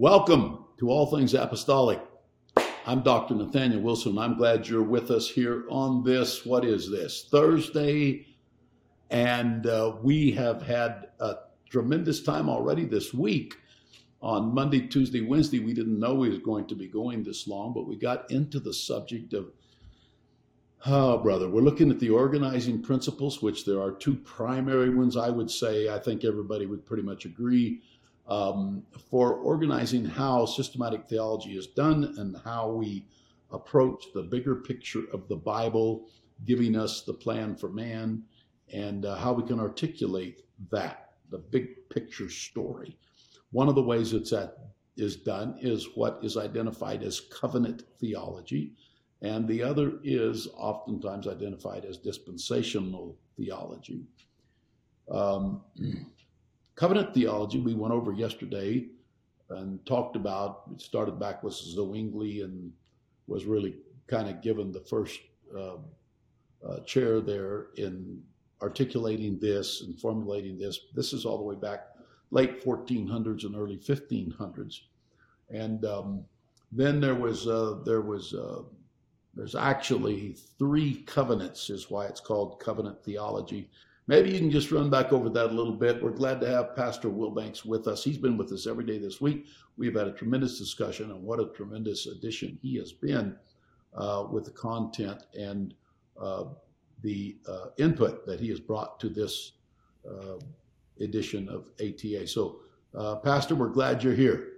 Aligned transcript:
Welcome 0.00 0.64
to 0.78 0.90
All 0.90 1.06
Things 1.06 1.34
Apostolic. 1.34 2.00
I'm 2.86 3.02
Dr. 3.02 3.34
Nathaniel 3.34 3.80
Wilson. 3.80 4.16
I'm 4.16 4.36
glad 4.36 4.68
you're 4.68 4.80
with 4.80 5.10
us 5.10 5.28
here 5.28 5.64
on 5.68 6.04
this. 6.04 6.46
What 6.46 6.64
is 6.64 6.88
this? 6.88 7.26
Thursday. 7.28 8.24
And 9.10 9.66
uh, 9.66 9.96
we 10.00 10.30
have 10.30 10.62
had 10.62 11.08
a 11.18 11.38
tremendous 11.68 12.22
time 12.22 12.48
already 12.48 12.84
this 12.84 13.12
week. 13.12 13.56
On 14.22 14.54
Monday, 14.54 14.86
Tuesday, 14.86 15.22
Wednesday, 15.22 15.58
we 15.58 15.74
didn't 15.74 15.98
know 15.98 16.14
we 16.14 16.28
was 16.28 16.38
going 16.38 16.68
to 16.68 16.76
be 16.76 16.86
going 16.86 17.24
this 17.24 17.48
long, 17.48 17.72
but 17.72 17.88
we 17.88 17.96
got 17.96 18.30
into 18.30 18.60
the 18.60 18.72
subject 18.72 19.32
of, 19.32 19.50
oh, 20.86 21.18
brother, 21.18 21.48
we're 21.48 21.60
looking 21.60 21.90
at 21.90 21.98
the 21.98 22.10
organizing 22.10 22.80
principles, 22.80 23.42
which 23.42 23.64
there 23.64 23.82
are 23.82 23.90
two 23.90 24.14
primary 24.14 24.90
ones, 24.90 25.16
I 25.16 25.30
would 25.30 25.50
say. 25.50 25.88
I 25.88 25.98
think 25.98 26.24
everybody 26.24 26.66
would 26.66 26.86
pretty 26.86 27.02
much 27.02 27.24
agree 27.24 27.82
um, 28.28 28.82
for 29.10 29.34
organizing 29.34 30.04
how 30.04 30.44
systematic 30.44 31.08
theology 31.08 31.56
is 31.56 31.68
done 31.68 32.14
and 32.18 32.36
how 32.44 32.70
we 32.70 33.06
approach 33.50 34.06
the 34.14 34.22
bigger 34.22 34.56
picture 34.56 35.04
of 35.12 35.26
the 35.28 35.36
Bible, 35.36 36.08
giving 36.44 36.76
us 36.76 37.02
the 37.02 37.14
plan 37.14 37.56
for 37.56 37.70
man, 37.70 38.22
and 38.72 39.06
uh, 39.06 39.16
how 39.16 39.32
we 39.32 39.42
can 39.42 39.58
articulate 39.58 40.42
that, 40.70 41.12
the 41.30 41.38
big 41.38 41.88
picture 41.88 42.28
story. 42.28 42.98
One 43.50 43.68
of 43.68 43.74
the 43.74 43.82
ways 43.82 44.12
it's 44.12 44.32
at, 44.32 44.58
is 44.98 45.16
done 45.16 45.56
is 45.60 45.88
what 45.94 46.18
is 46.22 46.36
identified 46.36 47.02
as 47.02 47.20
covenant 47.20 47.84
theology, 47.98 48.72
and 49.22 49.48
the 49.48 49.62
other 49.62 49.94
is 50.04 50.48
oftentimes 50.54 51.26
identified 51.26 51.84
as 51.86 51.96
dispensational 51.96 53.16
theology. 53.36 54.04
Um, 55.10 55.62
Covenant 56.78 57.12
theology, 57.12 57.58
we 57.58 57.74
went 57.74 57.92
over 57.92 58.12
yesterday 58.12 58.86
and 59.50 59.84
talked 59.84 60.14
about, 60.14 60.62
it 60.72 60.80
started 60.80 61.18
back 61.18 61.42
with 61.42 61.52
Zwingli 61.52 62.42
and 62.42 62.72
was 63.26 63.46
really 63.46 63.74
kind 64.06 64.28
of 64.28 64.40
given 64.42 64.70
the 64.70 64.82
first 64.82 65.18
uh, 65.56 65.78
uh, 66.64 66.78
chair 66.86 67.20
there 67.20 67.66
in 67.78 68.22
articulating 68.62 69.40
this 69.40 69.80
and 69.80 69.98
formulating 69.98 70.56
this. 70.56 70.78
This 70.94 71.12
is 71.12 71.26
all 71.26 71.36
the 71.36 71.42
way 71.42 71.56
back 71.56 71.88
late 72.30 72.64
1400s 72.64 73.42
and 73.42 73.56
early 73.56 73.78
1500s. 73.78 74.82
And 75.50 75.84
um, 75.84 76.24
then 76.70 77.00
there 77.00 77.16
was, 77.16 77.48
uh, 77.48 77.80
there 77.84 78.02
was, 78.02 78.34
uh, 78.34 78.62
there's 79.34 79.56
actually 79.56 80.36
three 80.60 81.02
covenants 81.08 81.70
is 81.70 81.90
why 81.90 82.06
it's 82.06 82.20
called 82.20 82.60
covenant 82.60 83.02
theology. 83.02 83.68
Maybe 84.08 84.30
you 84.30 84.38
can 84.38 84.50
just 84.50 84.72
run 84.72 84.88
back 84.88 85.12
over 85.12 85.28
that 85.28 85.50
a 85.50 85.54
little 85.54 85.74
bit. 85.74 86.02
We're 86.02 86.10
glad 86.10 86.40
to 86.40 86.48
have 86.48 86.74
Pastor 86.74 87.10
Wilbanks 87.10 87.66
with 87.66 87.86
us. 87.86 88.02
He's 88.02 88.16
been 88.16 88.38
with 88.38 88.50
us 88.52 88.66
every 88.66 88.84
day 88.84 88.98
this 88.98 89.20
week. 89.20 89.46
We've 89.76 89.94
had 89.94 90.08
a 90.08 90.12
tremendous 90.12 90.58
discussion, 90.58 91.10
and 91.10 91.22
what 91.22 91.38
a 91.38 91.48
tremendous 91.54 92.06
addition 92.06 92.58
he 92.62 92.76
has 92.78 92.90
been 92.90 93.36
uh, 93.94 94.24
with 94.32 94.46
the 94.46 94.50
content 94.50 95.24
and 95.38 95.74
uh, 96.18 96.44
the 97.02 97.36
uh, 97.46 97.66
input 97.76 98.24
that 98.24 98.40
he 98.40 98.48
has 98.48 98.60
brought 98.60 98.98
to 99.00 99.10
this 99.10 99.52
uh, 100.08 100.38
edition 101.00 101.46
of 101.50 101.70
ATA. 101.78 102.26
So, 102.26 102.60
uh, 102.96 103.16
Pastor, 103.16 103.54
we're 103.54 103.68
glad 103.68 104.02
you're 104.02 104.14
here. 104.14 104.52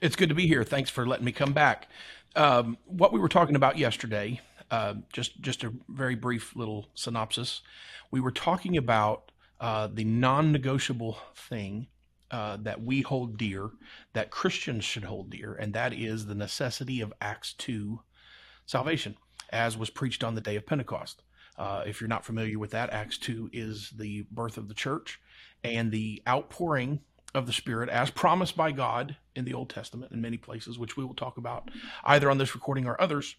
It's 0.00 0.14
good 0.14 0.28
to 0.28 0.36
be 0.36 0.46
here. 0.46 0.62
Thanks 0.62 0.88
for 0.88 1.04
letting 1.04 1.24
me 1.24 1.32
come 1.32 1.52
back. 1.52 1.88
Um, 2.36 2.78
what 2.86 3.12
we 3.12 3.18
were 3.18 3.28
talking 3.28 3.56
about 3.56 3.76
yesterday, 3.76 4.40
uh, 4.72 4.94
just 5.12 5.40
just 5.40 5.62
a 5.62 5.72
very 5.88 6.16
brief 6.16 6.56
little 6.56 6.88
synopsis 6.94 7.62
we 8.12 8.20
were 8.20 8.30
talking 8.30 8.76
about 8.76 9.32
uh, 9.60 9.88
the 9.92 10.04
non 10.04 10.52
negotiable 10.52 11.18
thing 11.34 11.88
uh, 12.30 12.58
that 12.60 12.82
we 12.82 13.00
hold 13.00 13.36
dear, 13.36 13.70
that 14.12 14.30
Christians 14.30 14.84
should 14.84 15.04
hold 15.04 15.30
dear, 15.30 15.54
and 15.54 15.74
that 15.74 15.92
is 15.92 16.26
the 16.26 16.34
necessity 16.34 17.00
of 17.00 17.12
Acts 17.20 17.54
2 17.54 18.00
salvation, 18.66 19.16
as 19.50 19.76
was 19.76 19.90
preached 19.90 20.22
on 20.22 20.34
the 20.34 20.40
day 20.40 20.56
of 20.56 20.66
Pentecost. 20.66 21.22
Uh, 21.58 21.82
if 21.86 22.00
you're 22.00 22.08
not 22.08 22.24
familiar 22.24 22.58
with 22.58 22.70
that, 22.70 22.90
Acts 22.90 23.18
2 23.18 23.50
is 23.52 23.90
the 23.96 24.24
birth 24.30 24.56
of 24.56 24.68
the 24.68 24.74
church 24.74 25.20
and 25.64 25.90
the 25.90 26.22
outpouring 26.28 27.00
of 27.34 27.46
the 27.46 27.52
Spirit 27.52 27.88
as 27.88 28.10
promised 28.10 28.56
by 28.56 28.72
God 28.72 29.16
in 29.34 29.44
the 29.44 29.54
Old 29.54 29.70
Testament 29.70 30.12
in 30.12 30.20
many 30.20 30.36
places, 30.36 30.78
which 30.78 30.96
we 30.96 31.04
will 31.04 31.14
talk 31.14 31.38
about 31.38 31.70
either 32.04 32.30
on 32.30 32.38
this 32.38 32.54
recording 32.54 32.86
or 32.86 33.00
others. 33.00 33.36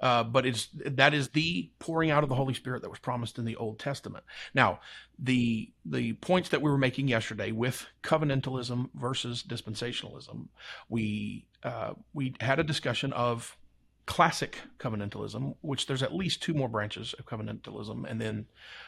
Uh, 0.00 0.24
but 0.24 0.46
it's 0.46 0.68
that 0.74 1.12
is 1.12 1.28
the 1.28 1.70
pouring 1.78 2.10
out 2.10 2.22
of 2.22 2.28
the 2.28 2.34
Holy 2.34 2.54
Spirit 2.54 2.82
that 2.82 2.88
was 2.88 2.98
promised 2.98 3.38
in 3.38 3.44
the 3.44 3.56
Old 3.56 3.78
Testament. 3.78 4.24
Now, 4.54 4.80
the 5.18 5.72
the 5.84 6.14
points 6.14 6.48
that 6.50 6.62
we 6.62 6.70
were 6.70 6.78
making 6.78 7.08
yesterday 7.08 7.52
with 7.52 7.86
covenantalism 8.02 8.88
versus 8.94 9.44
dispensationalism, 9.46 10.48
we 10.88 11.46
uh, 11.62 11.92
we 12.14 12.34
had 12.40 12.58
a 12.58 12.64
discussion 12.64 13.12
of 13.12 13.58
classic 14.06 14.58
covenantalism, 14.78 15.54
which 15.60 15.86
there's 15.86 16.02
at 16.02 16.14
least 16.14 16.42
two 16.42 16.54
more 16.54 16.68
branches 16.68 17.14
of 17.18 17.26
covenantalism, 17.26 18.10
and 18.10 18.20
then 18.20 18.46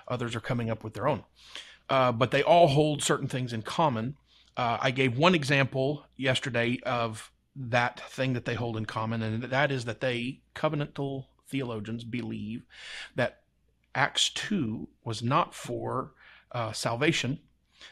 others 0.08 0.34
are 0.34 0.40
coming 0.40 0.70
up 0.70 0.82
with 0.82 0.94
their 0.94 1.06
own. 1.06 1.24
Uh, 1.90 2.10
but 2.10 2.30
they 2.30 2.42
all 2.42 2.69
hold 2.69 3.02
certain 3.02 3.28
things 3.28 3.52
in 3.52 3.60
common. 3.60 4.16
Uh, 4.56 4.78
I 4.80 4.90
gave 4.90 5.16
one 5.16 5.34
example 5.34 6.04
yesterday 6.16 6.78
of 6.84 7.30
that 7.54 8.00
thing 8.10 8.32
that 8.34 8.44
they 8.44 8.54
hold 8.54 8.76
in 8.76 8.86
common, 8.86 9.22
and 9.22 9.42
that 9.44 9.70
is 9.70 9.84
that 9.84 10.00
they, 10.00 10.40
covenantal 10.54 11.26
theologians, 11.48 12.04
believe 12.04 12.64
that 13.14 13.40
Acts 13.94 14.30
2 14.30 14.88
was 15.04 15.22
not 15.22 15.54
for 15.54 16.12
uh, 16.52 16.72
salvation, 16.72 17.40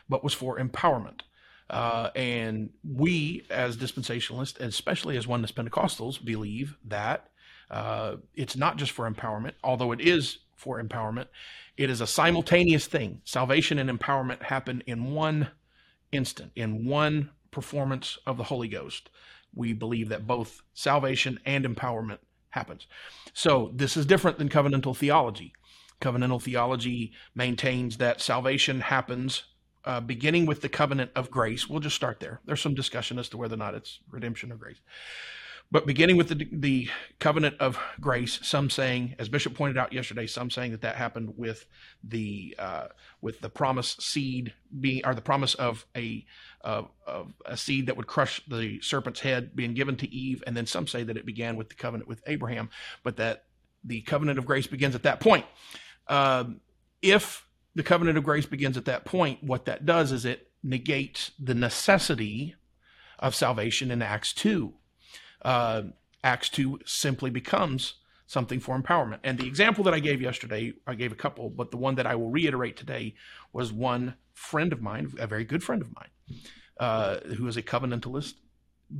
but 0.08 0.24
was 0.24 0.34
for 0.34 0.58
empowerment. 0.58 1.20
Uh, 1.68 2.10
and 2.16 2.70
we, 2.82 3.46
as 3.48 3.76
dispensationalists, 3.76 4.58
especially 4.60 5.16
as 5.16 5.26
oneness 5.26 5.52
Pentecostals, 5.52 6.22
believe 6.22 6.76
that 6.84 7.28
uh, 7.70 8.16
it's 8.34 8.56
not 8.56 8.76
just 8.76 8.90
for 8.90 9.08
empowerment, 9.08 9.52
although 9.62 9.92
it 9.92 10.00
is 10.00 10.38
for 10.56 10.82
empowerment. 10.82 11.26
It 11.76 11.88
is 11.88 12.00
a 12.00 12.06
simultaneous 12.06 12.86
thing. 12.86 13.22
Salvation 13.24 13.78
and 13.78 13.88
empowerment 13.88 14.42
happen 14.42 14.82
in 14.86 15.12
one 15.14 15.48
instant, 16.12 16.52
in 16.54 16.86
one 16.86 17.30
performance 17.50 18.18
of 18.26 18.36
the 18.36 18.44
Holy 18.44 18.68
Ghost 18.68 19.10
we 19.54 19.72
believe 19.72 20.08
that 20.08 20.26
both 20.26 20.62
salvation 20.74 21.40
and 21.44 21.64
empowerment 21.64 22.18
happens. 22.50 22.86
So 23.32 23.70
this 23.74 23.96
is 23.96 24.06
different 24.06 24.38
than 24.38 24.48
covenantal 24.48 24.96
theology. 24.96 25.52
Covenantal 26.00 26.42
theology 26.42 27.12
maintains 27.34 27.98
that 27.98 28.20
salvation 28.20 28.80
happens 28.80 29.44
uh, 29.84 30.00
beginning 30.00 30.46
with 30.46 30.60
the 30.60 30.68
covenant 30.68 31.10
of 31.14 31.30
grace. 31.30 31.68
We'll 31.68 31.80
just 31.80 31.96
start 31.96 32.20
there. 32.20 32.40
There's 32.44 32.60
some 32.60 32.74
discussion 32.74 33.18
as 33.18 33.28
to 33.30 33.38
whether 33.38 33.54
or 33.54 33.58
not 33.58 33.74
it's 33.74 34.00
redemption 34.10 34.52
or 34.52 34.56
grace. 34.56 34.80
But 35.72 35.86
beginning 35.86 36.16
with 36.16 36.28
the, 36.28 36.48
the 36.50 36.88
covenant 37.20 37.56
of 37.60 37.78
grace, 38.00 38.40
some 38.42 38.70
saying, 38.70 39.14
as 39.20 39.28
Bishop 39.28 39.54
pointed 39.54 39.78
out 39.78 39.92
yesterday, 39.92 40.26
some 40.26 40.50
saying 40.50 40.72
that 40.72 40.80
that 40.80 40.96
happened 40.96 41.34
with 41.36 41.64
the 42.02 42.56
uh, 42.58 42.88
with 43.20 43.40
the 43.40 43.48
promise 43.48 43.96
seed 44.00 44.52
being, 44.80 45.02
or 45.04 45.14
the 45.14 45.20
promise 45.20 45.54
of 45.54 45.86
a 45.96 46.26
of, 46.62 46.88
of 47.06 47.32
a 47.46 47.56
seed 47.56 47.86
that 47.86 47.96
would 47.96 48.08
crush 48.08 48.42
the 48.48 48.80
serpent's 48.80 49.20
head 49.20 49.54
being 49.54 49.74
given 49.74 49.96
to 49.98 50.12
Eve, 50.12 50.42
and 50.44 50.56
then 50.56 50.66
some 50.66 50.88
say 50.88 51.04
that 51.04 51.16
it 51.16 51.24
began 51.24 51.54
with 51.54 51.68
the 51.68 51.76
covenant 51.76 52.08
with 52.08 52.20
Abraham, 52.26 52.68
but 53.04 53.16
that 53.18 53.44
the 53.84 54.00
covenant 54.00 54.40
of 54.40 54.46
grace 54.46 54.66
begins 54.66 54.96
at 54.96 55.04
that 55.04 55.20
point. 55.20 55.46
Um, 56.08 56.60
if 57.00 57.46
the 57.76 57.84
covenant 57.84 58.18
of 58.18 58.24
grace 58.24 58.46
begins 58.46 58.76
at 58.76 58.86
that 58.86 59.04
point, 59.04 59.44
what 59.44 59.66
that 59.66 59.86
does 59.86 60.10
is 60.10 60.24
it 60.24 60.50
negates 60.64 61.30
the 61.38 61.54
necessity 61.54 62.56
of 63.20 63.36
salvation 63.36 63.92
in 63.92 64.02
Acts 64.02 64.32
two 64.32 64.74
uh, 65.42 65.82
Acts 66.22 66.48
2 66.50 66.80
simply 66.84 67.30
becomes 67.30 67.94
something 68.26 68.60
for 68.60 68.80
empowerment. 68.80 69.18
And 69.24 69.38
the 69.38 69.46
example 69.46 69.82
that 69.84 69.94
I 69.94 69.98
gave 69.98 70.22
yesterday, 70.22 70.72
I 70.86 70.94
gave 70.94 71.10
a 71.10 71.16
couple, 71.16 71.50
but 71.50 71.70
the 71.70 71.76
one 71.76 71.96
that 71.96 72.06
I 72.06 72.14
will 72.14 72.30
reiterate 72.30 72.76
today 72.76 73.14
was 73.52 73.72
one 73.72 74.14
friend 74.34 74.72
of 74.72 74.80
mine, 74.80 75.12
a 75.18 75.26
very 75.26 75.44
good 75.44 75.64
friend 75.64 75.82
of 75.82 75.88
mine, 75.94 76.40
uh, 76.78 77.20
who 77.36 77.48
is 77.48 77.56
a 77.56 77.62
covenantalist, 77.62 78.34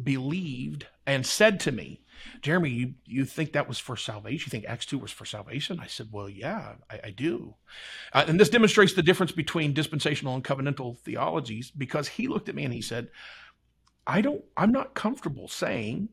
believed 0.02 0.86
and 1.06 1.24
said 1.24 1.60
to 1.60 1.72
me, 1.72 2.00
Jeremy, 2.42 2.70
you, 2.70 2.94
you 3.04 3.24
think 3.24 3.52
that 3.52 3.68
was 3.68 3.78
for 3.78 3.96
salvation? 3.96 4.46
You 4.46 4.50
think 4.50 4.64
Acts 4.66 4.86
2 4.86 4.98
was 4.98 5.10
for 5.10 5.24
salvation? 5.24 5.80
I 5.80 5.86
said, 5.86 6.08
Well, 6.12 6.28
yeah, 6.28 6.74
I, 6.90 7.00
I 7.04 7.10
do. 7.10 7.54
Uh, 8.12 8.24
and 8.28 8.38
this 8.38 8.50
demonstrates 8.50 8.92
the 8.92 9.02
difference 9.02 9.32
between 9.32 9.72
dispensational 9.72 10.34
and 10.34 10.44
covenantal 10.44 10.98
theologies 10.98 11.70
because 11.70 12.08
he 12.08 12.28
looked 12.28 12.48
at 12.48 12.54
me 12.54 12.64
and 12.64 12.74
he 12.74 12.82
said, 12.82 13.10
I 14.06 14.20
don't, 14.20 14.44
I'm 14.56 14.72
not 14.72 14.94
comfortable 14.94 15.48
saying 15.48 16.10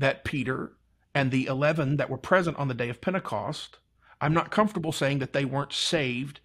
that 0.00 0.24
Peter 0.24 0.72
and 1.14 1.30
the 1.30 1.46
11 1.46 1.96
that 1.98 2.10
were 2.10 2.16
present 2.16 2.56
on 2.58 2.68
the 2.68 2.74
day 2.74 2.88
of 2.88 3.00
Pentecost, 3.00 3.78
I'm 4.20 4.34
not 4.34 4.50
comfortable 4.50 4.92
saying 4.92 5.18
that 5.20 5.32
they 5.32 5.44
weren't 5.44 5.72
saved 5.72 6.40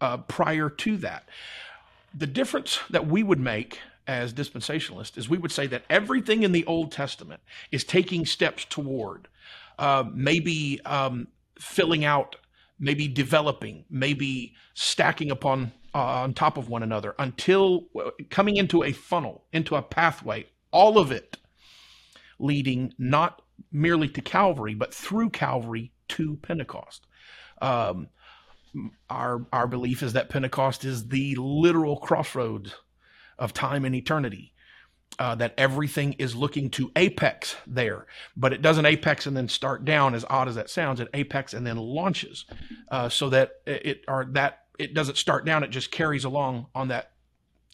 uh, 0.00 0.18
prior 0.18 0.70
to 0.70 0.96
that. 0.98 1.28
The 2.14 2.26
difference 2.26 2.80
that 2.88 3.06
we 3.06 3.22
would 3.22 3.40
make 3.40 3.80
as 4.06 4.32
dispensationalists 4.32 5.18
is 5.18 5.28
we 5.28 5.38
would 5.38 5.52
say 5.52 5.66
that 5.66 5.84
everything 5.90 6.42
in 6.42 6.52
the 6.52 6.64
Old 6.66 6.92
Testament 6.92 7.42
is 7.70 7.84
taking 7.84 8.24
steps 8.24 8.64
toward 8.64 9.28
uh, 9.78 10.04
maybe 10.12 10.80
um, 10.86 11.28
filling 11.58 12.04
out, 12.04 12.36
maybe 12.78 13.08
developing, 13.08 13.84
maybe 13.90 14.54
stacking 14.74 15.30
upon 15.30 15.72
uh, 15.94 16.22
on 16.22 16.32
top 16.32 16.56
of 16.56 16.68
one 16.68 16.82
another 16.82 17.14
until 17.18 17.86
coming 18.30 18.56
into 18.56 18.84
a 18.84 18.92
funnel, 18.92 19.44
into 19.52 19.74
a 19.74 19.82
pathway 19.82 20.46
all 20.70 20.98
of 20.98 21.10
it 21.10 21.36
leading 22.38 22.94
not 22.98 23.42
merely 23.72 24.08
to 24.08 24.20
Calvary, 24.20 24.74
but 24.74 24.94
through 24.94 25.30
Calvary 25.30 25.92
to 26.08 26.36
Pentecost. 26.42 27.06
Um, 27.60 28.08
our 29.10 29.46
our 29.52 29.66
belief 29.66 30.02
is 30.02 30.12
that 30.12 30.28
Pentecost 30.28 30.84
is 30.84 31.08
the 31.08 31.34
literal 31.36 31.96
crossroads 31.96 32.74
of 33.38 33.52
time 33.52 33.84
and 33.84 33.94
eternity. 33.94 34.52
Uh, 35.18 35.34
that 35.34 35.54
everything 35.58 36.12
is 36.12 36.36
looking 36.36 36.70
to 36.70 36.92
apex 36.94 37.56
there, 37.66 38.06
but 38.36 38.52
it 38.52 38.62
doesn't 38.62 38.86
apex 38.86 39.26
and 39.26 39.36
then 39.36 39.48
start 39.48 39.84
down. 39.84 40.14
As 40.14 40.24
odd 40.28 40.46
as 40.46 40.54
that 40.54 40.70
sounds, 40.70 41.00
it 41.00 41.08
apex 41.12 41.54
and 41.54 41.66
then 41.66 41.76
launches, 41.76 42.44
uh, 42.90 43.08
so 43.08 43.28
that 43.30 43.52
it 43.66 44.04
or 44.06 44.26
that 44.32 44.60
it 44.78 44.94
doesn't 44.94 45.16
start 45.16 45.44
down. 45.44 45.64
It 45.64 45.70
just 45.70 45.90
carries 45.90 46.24
along 46.24 46.66
on 46.72 46.88
that 46.88 47.12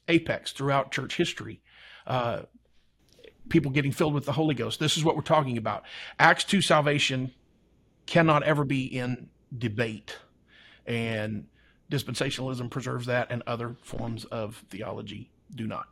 apex 0.08 0.52
throughout 0.52 0.92
church 0.92 1.16
history. 1.16 1.60
Uh, 2.06 2.42
people 3.48 3.70
getting 3.70 3.92
filled 3.92 4.14
with 4.14 4.24
the 4.24 4.32
Holy 4.32 4.54
Ghost. 4.54 4.80
This 4.80 4.96
is 4.96 5.04
what 5.04 5.16
we're 5.16 5.22
talking 5.22 5.58
about. 5.58 5.84
Acts 6.18 6.44
two 6.44 6.60
salvation 6.60 7.32
cannot 8.06 8.42
ever 8.42 8.64
be 8.64 8.84
in 8.84 9.28
debate, 9.56 10.16
and 10.86 11.46
dispensationalism 11.90 12.70
preserves 12.70 13.06
that, 13.06 13.28
and 13.30 13.42
other 13.46 13.76
forms 13.82 14.24
of 14.26 14.64
theology 14.70 15.30
do 15.54 15.66
not. 15.66 15.86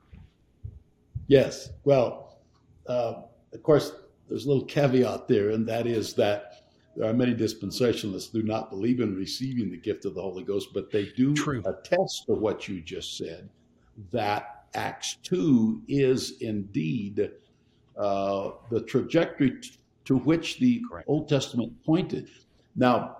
Yes. 1.29 1.71
Well, 1.85 2.41
uh, 2.87 3.23
of 3.53 3.63
course, 3.63 3.93
there's 4.29 4.45
a 4.45 4.49
little 4.49 4.65
caveat 4.65 5.29
there, 5.29 5.51
and 5.51 5.67
that 5.69 5.87
is 5.87 6.15
that 6.15 6.63
there 6.97 7.09
are 7.09 7.15
many 7.15 7.35
dispensationalists 7.35 8.33
who 8.33 8.43
do 8.43 8.49
not 8.49 8.71
believe 8.71 9.01
in 9.01 9.17
receiving 9.17 9.71
the 9.71 9.77
gift 9.77 10.05
of 10.05 10.15
the 10.15 10.21
Holy 10.21 10.43
Ghost, 10.43 10.69
but 10.75 10.91
they 10.91 11.07
do 11.17 11.35
True. 11.35 11.63
attest 11.65 12.27
to 12.27 12.35
what 12.35 12.69
you 12.69 12.81
just 12.81 13.17
said 13.17 13.49
that 14.11 14.65
Acts 14.75 15.17
2 15.23 15.83
is 15.89 16.41
indeed 16.41 17.31
uh, 18.03 18.53
the 18.71 18.81
trajectory 18.81 19.51
t- 19.61 19.71
to 20.05 20.19
which 20.19 20.59
the 20.59 20.83
Correct. 20.91 21.09
Old 21.09 21.29
Testament 21.29 21.73
pointed. 21.85 22.29
Now, 22.75 23.19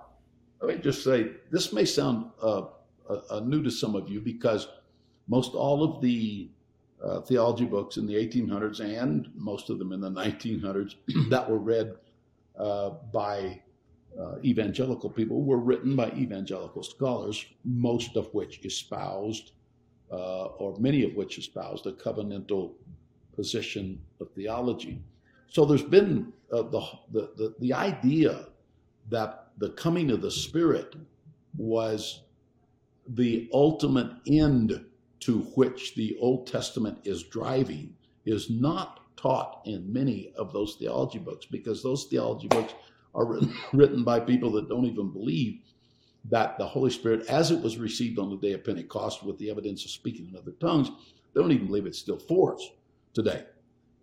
let 0.61 0.75
me 0.75 0.83
just 0.83 1.03
say 1.03 1.31
this 1.51 1.71
may 1.71 1.85
sound 1.85 2.31
uh, 2.41 2.63
uh, 3.09 3.21
uh, 3.29 3.39
new 3.45 3.63
to 3.63 3.71
some 3.71 3.95
of 3.95 4.09
you 4.09 4.19
because 4.19 4.67
most 5.27 5.53
all 5.53 5.83
of 5.83 6.01
the 6.01 6.49
uh, 7.01 7.21
theology 7.21 7.65
books 7.65 7.95
in 7.97 8.05
the 8.05 8.13
1800s 8.13 8.79
and 8.81 9.29
most 9.35 9.69
of 9.69 9.79
them 9.79 9.93
in 9.93 10.01
the 10.01 10.11
1900s 10.11 10.95
that 11.29 11.49
were 11.49 11.59
read 11.59 11.95
uh, 12.57 12.91
by 13.11 13.61
uh, 14.19 14.35
evangelical 14.43 15.09
people 15.09 15.43
were 15.43 15.57
written 15.57 15.95
by 15.95 16.09
evangelical 16.11 16.83
scholars, 16.83 17.45
most 17.63 18.15
of 18.15 18.33
which 18.33 18.63
espoused, 18.65 19.53
uh, 20.11 20.45
or 20.45 20.77
many 20.77 21.03
of 21.03 21.15
which 21.15 21.37
espoused, 21.39 21.87
a 21.87 21.91
covenantal 21.93 22.73
position 23.35 24.01
of 24.19 24.29
theology. 24.31 25.01
So 25.49 25.65
there's 25.65 25.83
been 25.83 26.33
uh, 26.51 26.63
the, 26.63 26.81
the, 27.11 27.31
the, 27.37 27.55
the 27.59 27.73
idea 27.73 28.47
that 29.09 29.49
the 29.57 29.69
coming 29.69 30.11
of 30.11 30.21
the 30.21 30.31
Spirit 30.31 30.95
was 31.57 32.21
the 33.07 33.49
ultimate 33.53 34.11
end 34.27 34.85
to 35.19 35.39
which 35.55 35.95
the 35.95 36.17
Old 36.19 36.47
Testament 36.47 36.99
is 37.03 37.23
driving 37.23 37.95
is 38.25 38.49
not 38.49 39.01
taught 39.17 39.61
in 39.65 39.91
many 39.91 40.33
of 40.37 40.51
those 40.53 40.75
theology 40.75 41.19
books 41.19 41.45
because 41.45 41.83
those 41.83 42.05
theology 42.05 42.47
books 42.47 42.73
are 43.13 43.25
written, 43.25 43.53
written 43.73 44.03
by 44.03 44.19
people 44.19 44.51
that 44.51 44.69
don't 44.69 44.85
even 44.85 45.11
believe 45.11 45.59
that 46.29 46.57
the 46.57 46.65
Holy 46.65 46.89
Spirit, 46.89 47.27
as 47.27 47.51
it 47.51 47.61
was 47.61 47.77
received 47.77 48.17
on 48.17 48.29
the 48.29 48.37
day 48.37 48.53
of 48.53 48.63
Pentecost 48.63 49.23
with 49.23 49.37
the 49.37 49.49
evidence 49.49 49.83
of 49.85 49.91
speaking 49.91 50.29
in 50.29 50.37
other 50.37 50.53
tongues, 50.53 50.89
they 51.33 51.41
don't 51.41 51.51
even 51.51 51.67
believe 51.67 51.85
it's 51.85 51.99
still 51.99 52.17
for 52.17 52.55
us 52.55 52.69
today. 53.13 53.45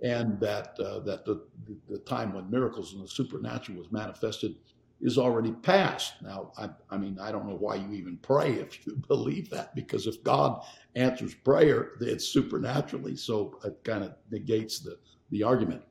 And 0.03 0.41
that, 0.41 0.79
uh, 0.81 1.01
that 1.01 1.25
the, 1.25 1.43
the 1.89 1.99
time 1.99 2.33
when 2.33 2.51
miracles 2.51 2.95
and 2.95 3.05
the 3.05 3.09
supernatural 3.09 3.79
was 3.79 3.93
manifested 3.93 4.57
is 5.01 5.19
already 5.19 5.53
past. 5.53 6.15
Now, 6.23 6.53
I, 6.59 6.71
I 6.91 6.97
mean, 6.97 7.19
I 7.21 7.33
don't 7.33 7.47
know 7.47 7.57
why 7.57 7.77
you 7.77 7.93
even 7.93 8.19
pray 8.19 8.53
if 8.55 8.87
you 8.87 8.97
believe 9.09 9.51
that, 9.51 9.75
because 9.75 10.07
if 10.07 10.23
God 10.25 10.63
answers 10.95 11.35
prayer, 11.35 11.93
it's 12.01 12.27
supernaturally. 12.27 13.17
So 13.17 13.59
it 13.65 13.83
kind 13.85 14.05
of 14.05 14.15
negates 14.31 14.81
the, 14.81 14.99
the 15.31 15.43
argument. 15.43 15.83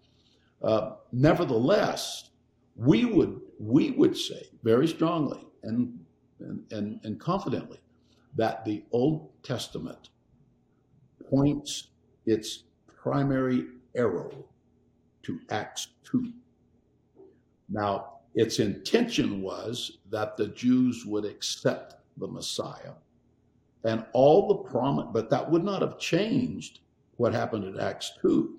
Uh, 0.62 0.96
nevertheless, 1.12 2.30
we 2.76 3.06
would 3.06 3.42
we 3.60 3.92
would 3.92 4.16
say 4.16 4.48
very 4.64 4.88
strongly 4.88 5.46
and, 5.64 6.00
and 6.40 6.64
and 6.72 7.00
and 7.04 7.20
confidently 7.20 7.80
that 8.36 8.64
the 8.64 8.84
Old 8.92 9.30
Testament 9.44 10.10
points 11.30 11.90
its 12.26 12.64
primary 13.02 13.68
arrow 13.96 14.32
to 15.24 15.40
Acts 15.50 15.90
two. 16.04 16.32
Now, 17.70 18.20
its 18.36 18.60
intention 18.60 19.42
was 19.42 20.00
that 20.10 20.38
the 20.38 20.48
Jews 20.48 21.06
would 21.06 21.26
accept 21.26 21.96
the 22.18 22.28
Messiah 22.28 22.94
and 23.84 24.06
all 24.14 24.48
the 24.48 24.70
promise, 24.70 25.08
but 25.12 25.30
that 25.30 25.50
would 25.50 25.64
not 25.64 25.82
have 25.82 25.98
changed 26.00 26.80
what 27.18 27.34
happened 27.34 27.66
in 27.66 27.80
Acts 27.80 28.14
2 28.22 28.56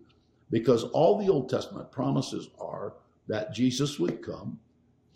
because 0.51 0.85
all 0.85 1.19
the 1.19 1.29
Old 1.29 1.49
Testament 1.49 1.91
promises 1.91 2.49
are 2.59 2.95
that 3.29 3.55
Jesus 3.55 3.99
would 3.99 4.23
come, 4.23 4.59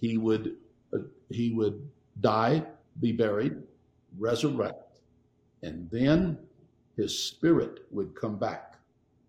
he 0.00 0.18
would 0.18 0.56
uh, 0.92 0.98
he 1.30 1.50
would 1.50 1.88
die, 2.20 2.64
be 3.00 3.10
buried, 3.10 3.56
resurrect, 4.18 5.00
and 5.62 5.90
then 5.90 6.38
his 6.96 7.18
spirit 7.18 7.80
would 7.90 8.14
come 8.14 8.38
back 8.38 8.73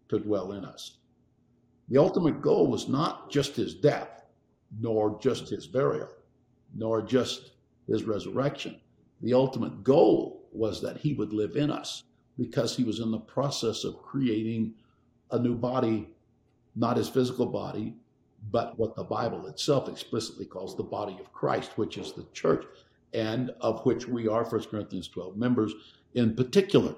to 0.09 0.19
dwell 0.19 0.51
in 0.53 0.65
us. 0.65 0.97
The 1.89 1.97
ultimate 1.97 2.41
goal 2.41 2.67
was 2.67 2.87
not 2.87 3.29
just 3.29 3.55
his 3.55 3.75
death, 3.75 4.25
nor 4.79 5.19
just 5.19 5.49
his 5.49 5.67
burial, 5.67 6.09
nor 6.73 7.01
just 7.01 7.51
his 7.87 8.03
resurrection. 8.03 8.79
The 9.21 9.33
ultimate 9.33 9.83
goal 9.83 10.47
was 10.51 10.81
that 10.81 10.97
he 10.97 11.13
would 11.13 11.33
live 11.33 11.55
in 11.55 11.71
us 11.71 12.03
because 12.37 12.75
he 12.75 12.83
was 12.83 12.99
in 12.99 13.11
the 13.11 13.19
process 13.19 13.83
of 13.83 14.01
creating 14.01 14.73
a 15.31 15.39
new 15.39 15.55
body, 15.55 16.09
not 16.75 16.97
his 16.97 17.09
physical 17.09 17.45
body, 17.45 17.95
but 18.51 18.77
what 18.77 18.95
the 18.95 19.03
Bible 19.03 19.47
itself 19.47 19.89
explicitly 19.89 20.45
calls 20.45 20.75
the 20.75 20.83
body 20.83 21.17
of 21.19 21.33
Christ, 21.33 21.77
which 21.77 21.97
is 21.97 22.11
the 22.11 22.25
church, 22.33 22.65
and 23.13 23.51
of 23.61 23.85
which 23.85 24.07
we 24.07 24.27
are, 24.27 24.43
1 24.43 24.63
Corinthians 24.65 25.07
12 25.07 25.37
members 25.37 25.73
in 26.13 26.35
particular. 26.35 26.95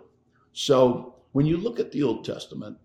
So 0.54 1.16
when 1.32 1.46
you 1.46 1.58
look 1.58 1.80
at 1.80 1.92
the 1.92 2.04
Old 2.04 2.26
Testament, 2.26 2.78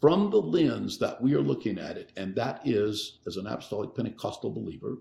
from 0.00 0.30
the 0.30 0.40
lens 0.40 0.98
that 0.98 1.20
we 1.20 1.34
are 1.34 1.40
looking 1.40 1.78
at 1.78 1.96
it, 1.96 2.12
and 2.16 2.34
that 2.34 2.60
is 2.64 3.18
as 3.26 3.36
an 3.36 3.46
apostolic 3.46 3.94
Pentecostal 3.94 4.50
believer, 4.50 4.98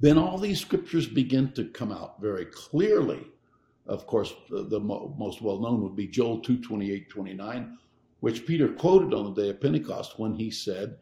then 0.00 0.16
all 0.16 0.38
these 0.38 0.60
scriptures 0.60 1.06
begin 1.06 1.52
to 1.52 1.64
come 1.66 1.92
out 1.92 2.20
very 2.20 2.46
clearly. 2.46 3.26
Of 3.86 4.06
course, 4.06 4.32
the, 4.48 4.62
the 4.64 4.80
mo- 4.80 5.14
most 5.18 5.42
well 5.42 5.60
known 5.60 5.82
would 5.82 5.96
be 5.96 6.06
Joel 6.06 6.40
2 6.40 6.62
28 6.62 7.10
29, 7.10 7.78
which 8.20 8.46
Peter 8.46 8.68
quoted 8.68 9.12
on 9.12 9.34
the 9.34 9.42
day 9.42 9.50
of 9.50 9.60
Pentecost 9.60 10.18
when 10.18 10.34
he 10.34 10.50
said, 10.50 10.96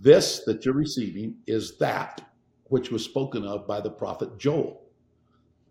This 0.00 0.40
that 0.46 0.64
you're 0.64 0.74
receiving 0.74 1.36
is 1.46 1.78
that 1.78 2.22
which 2.64 2.90
was 2.90 3.04
spoken 3.04 3.44
of 3.44 3.66
by 3.66 3.80
the 3.80 3.90
prophet 3.90 4.38
Joel. 4.38 4.82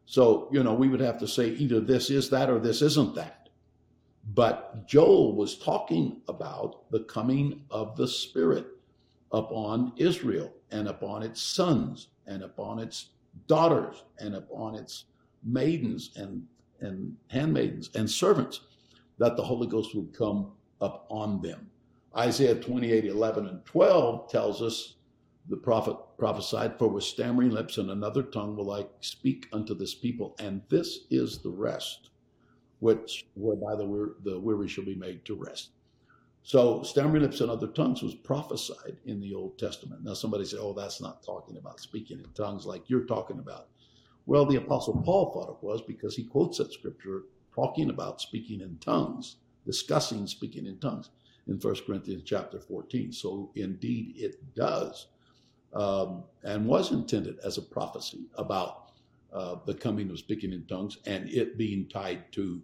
So, 0.06 0.50
you 0.52 0.64
know, 0.64 0.74
we 0.74 0.90
would 0.90 1.00
have 1.00 1.18
to 1.20 1.28
say 1.28 1.50
either 1.50 1.80
this 1.80 2.10
is 2.10 2.30
that 2.30 2.50
or 2.50 2.60
this 2.60 2.82
isn't 2.82 3.16
that. 3.16 3.43
But 4.26 4.88
Joel 4.88 5.36
was 5.36 5.58
talking 5.58 6.22
about 6.28 6.90
the 6.92 7.02
coming 7.02 7.66
of 7.70 7.98
the 7.98 8.08
Spirit 8.08 8.68
upon 9.32 9.94
Israel 9.98 10.54
and 10.72 10.88
upon 10.88 11.24
its 11.24 11.42
sons 11.42 12.08
and 12.26 12.42
upon 12.42 12.80
its 12.80 13.10
daughters 13.48 14.04
and 14.20 14.36
upon 14.36 14.76
its 14.76 15.06
maidens 15.44 16.12
and, 16.16 16.48
and 16.80 17.18
handmaidens 17.28 17.90
and 17.96 18.10
servants, 18.10 18.62
that 19.18 19.36
the 19.36 19.44
Holy 19.44 19.68
Ghost 19.68 19.94
would 19.94 20.14
come 20.14 20.52
up 20.80 21.06
on 21.10 21.42
them. 21.42 21.70
Isaiah 22.16 22.56
28 22.56 23.06
11 23.06 23.48
and 23.48 23.66
12 23.66 24.30
tells 24.30 24.62
us 24.62 24.96
the 25.50 25.58
prophet 25.58 25.98
prophesied, 26.18 26.78
For 26.80 26.88
with 26.88 27.04
stammering 27.04 27.50
lips 27.50 27.78
and 27.78 27.92
another 27.92 28.24
tongue 28.24 28.56
will 28.56 28.72
I 28.72 28.86
speak 29.02 29.50
unto 29.52 29.74
this 29.74 29.94
people, 29.94 30.36
and 30.40 30.62
this 30.70 31.00
is 31.10 31.40
the 31.40 31.50
rest 31.50 32.10
which 32.84 33.26
whereby 33.36 33.76
the, 33.76 34.14
the 34.26 34.38
weary 34.38 34.68
shall 34.68 34.84
be 34.84 34.94
made 34.94 35.24
to 35.24 35.36
rest. 35.36 35.70
So 36.44 36.84
stammering 36.84 37.24
lips 37.24 37.40
and 37.40 37.50
other 37.50 37.68
tongues 37.68 38.04
was 38.04 38.14
prophesied 38.14 38.98
in 39.06 39.22
the 39.22 39.34
Old 39.34 39.58
Testament. 39.58 40.04
Now 40.04 40.16
somebody 40.16 40.44
said, 40.44 40.60
oh, 40.62 40.74
that's 40.74 41.00
not 41.00 41.24
talking 41.24 41.56
about 41.56 41.80
speaking 41.80 42.20
in 42.20 42.30
tongues 42.34 42.66
like 42.66 42.90
you're 42.90 43.06
talking 43.06 43.40
about. 43.40 43.70
Well, 44.26 44.46
the 44.46 44.58
Apostle 44.58 45.02
Paul 45.02 45.32
thought 45.32 45.58
it 45.58 45.66
was 45.66 45.82
because 45.82 46.14
he 46.18 46.26
quotes 46.26 46.58
that 46.58 46.74
scripture 46.74 47.24
talking 47.56 47.90
about 47.90 48.20
speaking 48.20 48.60
in 48.60 48.78
tongues, 48.80 49.38
discussing 49.66 50.28
speaking 50.28 50.66
in 50.66 50.78
tongues 50.80 51.10
in 51.48 51.56
1 51.56 51.76
Corinthians 51.88 52.24
chapter 52.26 52.60
14. 52.60 53.14
So 53.14 53.50
indeed 53.56 54.16
it 54.18 54.54
does 54.56 55.08
um, 55.74 56.26
and 56.44 56.66
was 56.66 56.92
intended 56.92 57.40
as 57.46 57.58
a 57.58 57.62
prophecy 57.62 58.26
about 58.36 58.92
uh, 59.32 59.56
the 59.66 59.74
coming 59.74 60.10
of 60.10 60.20
speaking 60.20 60.52
in 60.52 60.66
tongues 60.66 60.98
and 61.06 61.30
it 61.30 61.58
being 61.58 61.88
tied 61.88 62.30
to 62.34 62.62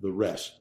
the 0.00 0.10
rest. 0.10 0.60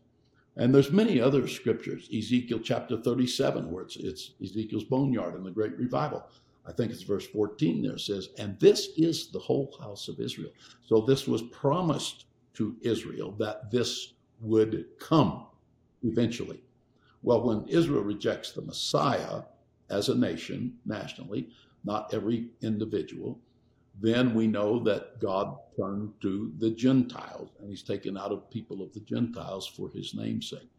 And 0.57 0.73
there's 0.75 0.91
many 0.91 1.21
other 1.21 1.47
scriptures. 1.47 2.09
Ezekiel 2.15 2.59
chapter 2.59 2.97
37, 2.97 3.71
where 3.71 3.83
it's, 3.83 3.95
it's 3.95 4.31
Ezekiel's 4.43 4.83
boneyard 4.83 5.35
in 5.35 5.43
the 5.43 5.51
great 5.51 5.77
revival. 5.77 6.23
I 6.65 6.71
think 6.71 6.91
it's 6.91 7.03
verse 7.03 7.25
14 7.27 7.81
there 7.81 7.97
says, 7.97 8.29
and 8.37 8.59
this 8.59 8.89
is 8.97 9.31
the 9.31 9.39
whole 9.39 9.75
house 9.79 10.07
of 10.07 10.19
Israel. 10.19 10.51
So 10.85 11.01
this 11.01 11.27
was 11.27 11.41
promised 11.43 12.25
to 12.55 12.75
Israel 12.81 13.31
that 13.39 13.71
this 13.71 14.13
would 14.41 14.85
come 14.99 15.47
eventually. 16.03 16.61
Well, 17.23 17.41
when 17.41 17.67
Israel 17.67 18.03
rejects 18.03 18.51
the 18.51 18.61
Messiah 18.61 19.43
as 19.89 20.09
a 20.09 20.15
nation 20.15 20.77
nationally, 20.85 21.49
not 21.83 22.13
every 22.13 22.49
individual, 22.61 23.39
then 24.01 24.33
we 24.33 24.47
know 24.47 24.79
that 24.83 25.19
God 25.19 25.57
turned 25.77 26.13
to 26.21 26.51
the 26.57 26.71
Gentiles 26.71 27.51
and 27.59 27.69
he's 27.69 27.83
taken 27.83 28.17
out 28.17 28.31
of 28.31 28.49
people 28.49 28.81
of 28.81 28.91
the 28.93 28.99
Gentiles 29.01 29.67
for 29.67 29.89
his 29.89 30.15
namesake. 30.15 30.69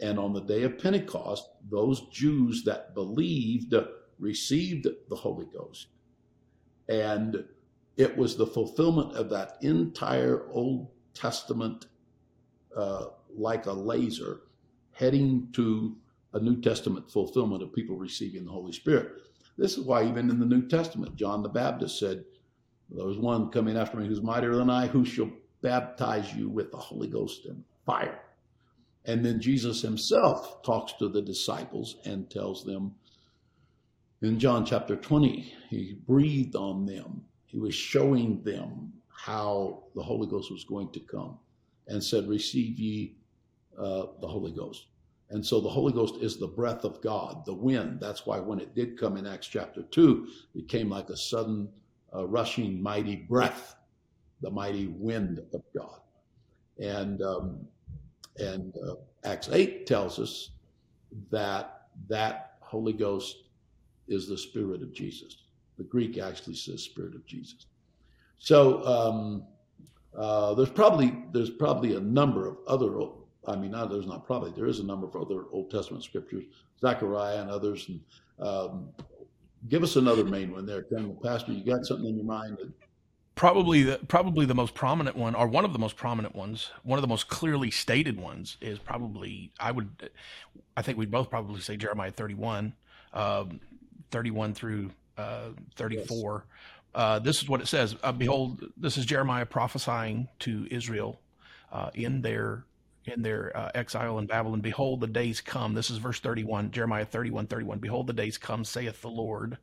And 0.00 0.18
on 0.18 0.32
the 0.32 0.40
day 0.40 0.64
of 0.64 0.78
Pentecost, 0.78 1.48
those 1.70 2.08
Jews 2.10 2.64
that 2.64 2.94
believed 2.94 3.74
received 4.18 4.88
the 5.08 5.16
Holy 5.16 5.46
Ghost. 5.46 5.86
And 6.88 7.44
it 7.96 8.16
was 8.16 8.36
the 8.36 8.46
fulfillment 8.46 9.14
of 9.16 9.30
that 9.30 9.58
entire 9.60 10.48
Old 10.50 10.88
Testament, 11.14 11.86
uh, 12.76 13.06
like 13.36 13.66
a 13.66 13.72
laser, 13.72 14.40
heading 14.92 15.48
to 15.52 15.96
a 16.32 16.40
New 16.40 16.60
Testament 16.60 17.10
fulfillment 17.10 17.62
of 17.62 17.72
people 17.72 17.96
receiving 17.96 18.44
the 18.44 18.50
Holy 18.50 18.72
Spirit. 18.72 19.12
This 19.58 19.76
is 19.76 19.84
why, 19.84 20.04
even 20.04 20.30
in 20.30 20.40
the 20.40 20.46
New 20.46 20.66
Testament, 20.66 21.14
John 21.14 21.42
the 21.42 21.48
Baptist 21.48 21.98
said, 21.98 22.24
There 22.94 23.06
was 23.06 23.18
one 23.18 23.50
coming 23.50 23.76
after 23.76 23.96
me 23.96 24.06
who's 24.06 24.22
mightier 24.22 24.54
than 24.54 24.70
I, 24.70 24.86
who 24.86 25.04
shall 25.04 25.30
baptize 25.62 26.34
you 26.34 26.48
with 26.48 26.70
the 26.70 26.76
Holy 26.76 27.08
Ghost 27.08 27.46
and 27.46 27.64
fire. 27.86 28.20
And 29.04 29.24
then 29.24 29.40
Jesus 29.40 29.82
himself 29.82 30.62
talks 30.62 30.92
to 30.94 31.08
the 31.08 31.22
disciples 31.22 31.96
and 32.04 32.30
tells 32.30 32.64
them 32.64 32.94
in 34.22 34.38
John 34.38 34.64
chapter 34.64 34.94
20, 34.94 35.52
he 35.68 35.96
breathed 36.06 36.54
on 36.54 36.86
them. 36.86 37.24
He 37.44 37.58
was 37.58 37.74
showing 37.74 38.40
them 38.44 38.92
how 39.08 39.82
the 39.96 40.02
Holy 40.02 40.28
Ghost 40.28 40.50
was 40.52 40.62
going 40.62 40.92
to 40.92 41.00
come 41.00 41.38
and 41.88 42.02
said, 42.02 42.28
Receive 42.28 42.78
ye 42.78 43.16
uh, 43.76 44.06
the 44.20 44.28
Holy 44.28 44.52
Ghost. 44.52 44.86
And 45.30 45.44
so 45.44 45.60
the 45.60 45.68
Holy 45.68 45.92
Ghost 45.92 46.16
is 46.20 46.36
the 46.36 46.46
breath 46.46 46.84
of 46.84 47.00
God, 47.02 47.44
the 47.46 47.54
wind. 47.54 47.98
That's 47.98 48.24
why 48.24 48.38
when 48.38 48.60
it 48.60 48.76
did 48.76 48.96
come 48.96 49.16
in 49.16 49.26
Acts 49.26 49.48
chapter 49.48 49.82
2, 49.82 50.28
it 50.54 50.68
came 50.68 50.90
like 50.90 51.10
a 51.10 51.16
sudden, 51.16 51.68
uh, 52.14 52.26
rushing, 52.26 52.82
mighty 52.82 53.16
breath, 53.16 53.76
the 54.40 54.50
mighty 54.50 54.88
wind 54.88 55.40
of 55.52 55.62
God. 55.76 56.00
And, 56.78 57.22
um, 57.22 57.66
and 58.38 58.74
uh, 58.76 58.94
Acts 59.24 59.48
8 59.50 59.86
tells 59.86 60.18
us 60.18 60.50
that 61.30 61.88
that 62.08 62.56
Holy 62.60 62.92
Ghost 62.92 63.44
is 64.08 64.28
the 64.28 64.38
Spirit 64.38 64.82
of 64.82 64.92
Jesus. 64.92 65.36
The 65.76 65.84
Greek 65.84 66.18
actually 66.18 66.54
says 66.54 66.82
Spirit 66.82 67.14
of 67.14 67.24
Jesus. 67.26 67.66
So 68.38 68.84
um, 68.84 69.44
uh, 70.16 70.54
there's 70.54 70.70
probably 70.70 71.22
there's 71.32 71.50
probably 71.50 71.94
a 71.96 72.00
number 72.00 72.48
of 72.48 72.58
other 72.66 72.98
I 73.46 73.56
mean, 73.56 73.72
not, 73.72 73.90
there's 73.90 74.06
not 74.06 74.24
probably, 74.24 74.52
there 74.52 74.66
is 74.66 74.78
a 74.78 74.84
number 74.84 75.06
of 75.06 75.16
other 75.16 75.44
Old 75.50 75.70
Testament 75.70 76.04
scriptures, 76.04 76.44
Zechariah 76.80 77.40
and 77.40 77.50
others. 77.50 77.88
And 77.88 78.00
um, 78.38 78.88
give 79.68 79.82
us 79.82 79.96
another 79.96 80.24
main 80.24 80.52
one 80.52 80.66
there, 80.66 80.82
Ken. 80.82 81.16
Pastor, 81.22 81.52
you 81.52 81.64
got 81.64 81.84
something 81.84 82.08
in 82.08 82.16
your 82.16 82.24
mind? 82.24 82.58
That... 82.58 82.72
Probably, 83.34 83.82
the, 83.82 83.98
probably 84.08 84.46
the 84.46 84.54
most 84.54 84.74
prominent 84.74 85.16
one, 85.16 85.34
or 85.34 85.46
one 85.46 85.64
of 85.64 85.72
the 85.72 85.78
most 85.78 85.96
prominent 85.96 86.34
ones, 86.34 86.70
one 86.82 86.98
of 86.98 87.02
the 87.02 87.08
most 87.08 87.28
clearly 87.28 87.70
stated 87.70 88.20
ones, 88.20 88.56
is 88.60 88.78
probably 88.78 89.52
I 89.58 89.72
would, 89.72 90.10
I 90.76 90.82
think 90.82 90.98
we'd 90.98 91.10
both 91.10 91.30
probably 91.30 91.60
say 91.60 91.76
Jeremiah 91.76 92.10
31, 92.10 92.74
um, 93.14 93.60
31 94.10 94.54
through 94.54 94.90
uh, 95.16 95.48
34. 95.76 96.44
Yes. 96.44 96.64
Uh, 96.94 97.18
this 97.18 97.42
is 97.42 97.48
what 97.48 97.60
it 97.60 97.68
says. 97.68 97.96
Uh, 98.02 98.12
Behold, 98.12 98.64
this 98.76 98.98
is 98.98 99.06
Jeremiah 99.06 99.46
prophesying 99.46 100.28
to 100.40 100.66
Israel 100.70 101.20
uh, 101.72 101.90
in 101.94 102.20
their 102.20 102.64
in 103.06 103.22
their 103.22 103.56
uh, 103.56 103.70
exile 103.74 104.18
in 104.18 104.26
Babylon. 104.26 104.60
Behold, 104.60 105.00
the 105.00 105.06
days 105.06 105.40
come. 105.40 105.74
This 105.74 105.90
is 105.90 105.98
verse 105.98 106.20
31, 106.20 106.70
Jeremiah 106.70 107.04
31, 107.04 107.46
31. 107.46 107.78
Behold, 107.78 108.06
the 108.06 108.12
days 108.12 108.38
come, 108.38 108.64
saith 108.64 109.02
the 109.02 109.08
Lord, 109.08 109.58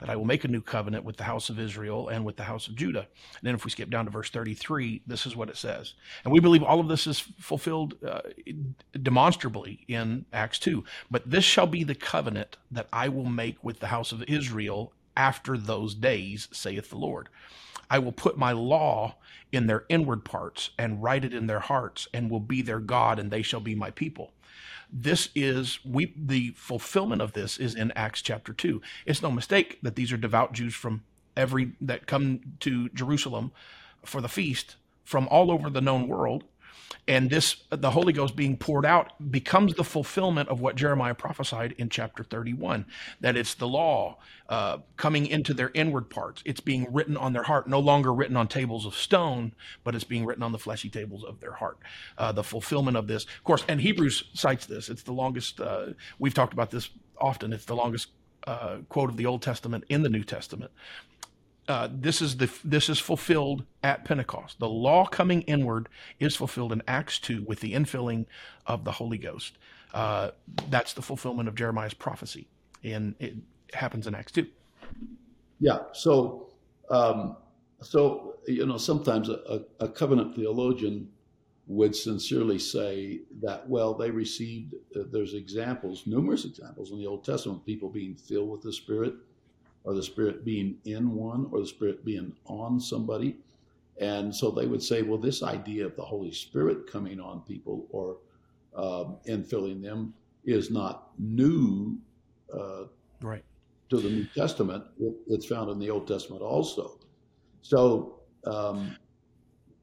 that 0.00 0.10
I 0.10 0.16
will 0.16 0.24
make 0.24 0.44
a 0.44 0.48
new 0.48 0.60
covenant 0.60 1.04
with 1.04 1.16
the 1.16 1.24
house 1.24 1.48
of 1.48 1.58
Israel 1.58 2.08
and 2.08 2.24
with 2.24 2.36
the 2.36 2.44
house 2.44 2.66
of 2.68 2.74
Judah. 2.74 3.00
And 3.00 3.42
then 3.42 3.54
if 3.54 3.64
we 3.64 3.70
skip 3.70 3.90
down 3.90 4.04
to 4.04 4.10
verse 4.10 4.30
33, 4.30 5.02
this 5.06 5.26
is 5.26 5.36
what 5.36 5.48
it 5.48 5.56
says. 5.56 5.94
And 6.24 6.32
we 6.32 6.40
believe 6.40 6.62
all 6.62 6.80
of 6.80 6.88
this 6.88 7.06
is 7.06 7.20
fulfilled 7.20 7.94
uh, 8.04 8.20
demonstrably 9.00 9.84
in 9.88 10.24
Acts 10.32 10.58
2. 10.58 10.84
But 11.10 11.30
this 11.30 11.44
shall 11.44 11.66
be 11.66 11.84
the 11.84 11.94
covenant 11.94 12.56
that 12.70 12.88
I 12.92 13.08
will 13.08 13.26
make 13.26 13.62
with 13.62 13.80
the 13.80 13.88
house 13.88 14.12
of 14.12 14.22
Israel 14.24 14.92
after 15.16 15.58
those 15.58 15.94
days, 15.94 16.48
saith 16.52 16.90
the 16.90 16.96
Lord. 16.96 17.28
I 17.90 17.98
will 17.98 18.12
put 18.12 18.38
my 18.38 18.52
law 18.52 19.16
in 19.52 19.66
their 19.66 19.84
inward 19.88 20.24
parts 20.24 20.70
and 20.78 21.02
write 21.02 21.24
it 21.24 21.34
in 21.34 21.46
their 21.46 21.60
hearts 21.60 22.08
and 22.12 22.30
will 22.30 22.40
be 22.40 22.62
their 22.62 22.80
God 22.80 23.18
and 23.18 23.30
they 23.30 23.42
shall 23.42 23.60
be 23.60 23.74
my 23.74 23.90
people. 23.90 24.32
This 24.90 25.28
is 25.34 25.78
we 25.84 26.12
the 26.16 26.50
fulfillment 26.56 27.22
of 27.22 27.32
this 27.32 27.58
is 27.58 27.74
in 27.74 27.92
Acts 27.92 28.20
chapter 28.22 28.52
2. 28.52 28.82
It's 29.06 29.22
no 29.22 29.30
mistake 29.30 29.78
that 29.82 29.94
these 29.94 30.12
are 30.12 30.16
devout 30.16 30.52
Jews 30.52 30.74
from 30.74 31.02
every 31.36 31.72
that 31.80 32.06
come 32.06 32.40
to 32.60 32.88
Jerusalem 32.90 33.52
for 34.04 34.20
the 34.20 34.28
feast 34.28 34.76
from 35.04 35.28
all 35.28 35.50
over 35.50 35.70
the 35.70 35.80
known 35.80 36.08
world 36.08 36.44
and 37.08 37.30
this 37.30 37.56
the 37.70 37.90
holy 37.90 38.12
ghost 38.12 38.36
being 38.36 38.56
poured 38.56 38.86
out 38.86 39.30
becomes 39.30 39.74
the 39.74 39.84
fulfillment 39.84 40.48
of 40.48 40.60
what 40.60 40.76
jeremiah 40.76 41.14
prophesied 41.14 41.74
in 41.78 41.88
chapter 41.88 42.22
31 42.22 42.86
that 43.20 43.36
it's 43.36 43.54
the 43.54 43.68
law 43.68 44.18
uh, 44.48 44.78
coming 44.98 45.26
into 45.26 45.54
their 45.54 45.70
inward 45.72 46.10
parts. 46.10 46.42
It's 46.44 46.60
being 46.60 46.86
written 46.92 47.16
on 47.16 47.32
their 47.32 47.44
heart 47.44 47.66
no 47.66 47.80
longer 47.80 48.12
written 48.12 48.36
on 48.36 48.48
tables 48.48 48.84
of 48.84 48.94
stone 48.94 49.54
but 49.82 49.94
it's 49.94 50.04
being 50.04 50.26
written 50.26 50.42
on 50.42 50.52
the 50.52 50.58
fleshy 50.58 50.90
tables 50.90 51.24
of 51.24 51.40
their 51.40 51.52
heart. 51.52 51.78
Uh, 52.18 52.32
the 52.32 52.44
fulfillment 52.44 52.96
of 52.96 53.06
this 53.06 53.24
of 53.24 53.44
course 53.44 53.64
and 53.68 53.80
hebrews 53.80 54.24
cites 54.34 54.66
this. 54.66 54.88
It's 54.88 55.02
the 55.02 55.12
longest 55.12 55.60
uh, 55.60 55.94
we've 56.18 56.34
talked 56.34 56.52
about 56.52 56.70
this 56.70 56.90
often. 57.18 57.52
It's 57.52 57.64
the 57.64 57.76
longest 57.76 58.08
uh, 58.46 58.78
quote 58.88 59.08
of 59.08 59.16
the 59.16 59.26
Old 59.26 59.40
Testament 59.42 59.84
in 59.88 60.02
the 60.02 60.08
New 60.08 60.24
Testament 60.24 60.72
uh, 61.68 61.88
this 61.92 62.20
is 62.20 62.36
the 62.36 62.50
this 62.64 62.88
is 62.88 62.98
fulfilled 62.98 63.64
at 63.82 64.04
Pentecost. 64.04 64.58
The 64.58 64.68
law 64.68 65.06
coming 65.06 65.42
inward 65.42 65.88
is 66.18 66.34
fulfilled 66.34 66.72
in 66.72 66.82
Acts 66.88 67.18
two 67.18 67.44
with 67.46 67.60
the 67.60 67.72
infilling 67.74 68.26
of 68.66 68.84
the 68.84 68.92
Holy 68.92 69.18
Ghost. 69.18 69.58
Uh, 69.94 70.30
that's 70.68 70.92
the 70.92 71.02
fulfillment 71.02 71.48
of 71.48 71.54
Jeremiah's 71.54 71.94
prophecy, 71.94 72.48
and 72.82 73.14
it 73.20 73.34
happens 73.74 74.06
in 74.06 74.14
Acts 74.14 74.32
two. 74.32 74.46
Yeah. 75.60 75.78
So, 75.92 76.48
um, 76.90 77.36
so 77.80 78.36
you 78.48 78.66
know, 78.66 78.78
sometimes 78.78 79.28
a, 79.28 79.62
a, 79.78 79.88
covenant 79.88 80.34
theologian 80.34 81.08
would 81.68 81.94
sincerely 81.94 82.58
say 82.58 83.20
that 83.40 83.68
well, 83.68 83.94
they 83.94 84.10
received. 84.10 84.74
Uh, 84.96 85.04
there's 85.12 85.34
examples, 85.34 86.08
numerous 86.08 86.44
examples 86.44 86.90
in 86.90 86.98
the 86.98 87.06
Old 87.06 87.24
Testament, 87.24 87.64
people 87.64 87.88
being 87.88 88.16
filled 88.16 88.50
with 88.50 88.62
the 88.62 88.72
Spirit 88.72 89.14
or 89.84 89.94
the 89.94 90.02
Spirit 90.02 90.44
being 90.44 90.76
in 90.84 91.14
one, 91.14 91.48
or 91.50 91.60
the 91.60 91.66
Spirit 91.66 92.04
being 92.04 92.32
on 92.46 92.80
somebody. 92.80 93.36
And 94.00 94.34
so 94.34 94.50
they 94.50 94.66
would 94.66 94.82
say, 94.82 95.02
well, 95.02 95.18
this 95.18 95.42
idea 95.42 95.86
of 95.86 95.96
the 95.96 96.02
Holy 96.02 96.32
Spirit 96.32 96.90
coming 96.90 97.20
on 97.20 97.40
people 97.40 97.86
or 97.90 98.16
um, 98.74 99.16
infilling 99.28 99.82
them 99.82 100.14
is 100.44 100.70
not 100.70 101.10
new 101.18 101.98
uh, 102.52 102.84
right. 103.20 103.44
to 103.90 103.98
the 103.98 104.08
New 104.08 104.26
Testament. 104.34 104.84
It, 104.98 105.14
it's 105.28 105.46
found 105.46 105.70
in 105.70 105.78
the 105.78 105.90
Old 105.90 106.08
Testament 106.08 106.42
also. 106.42 106.98
So, 107.60 108.20
um, 108.44 108.96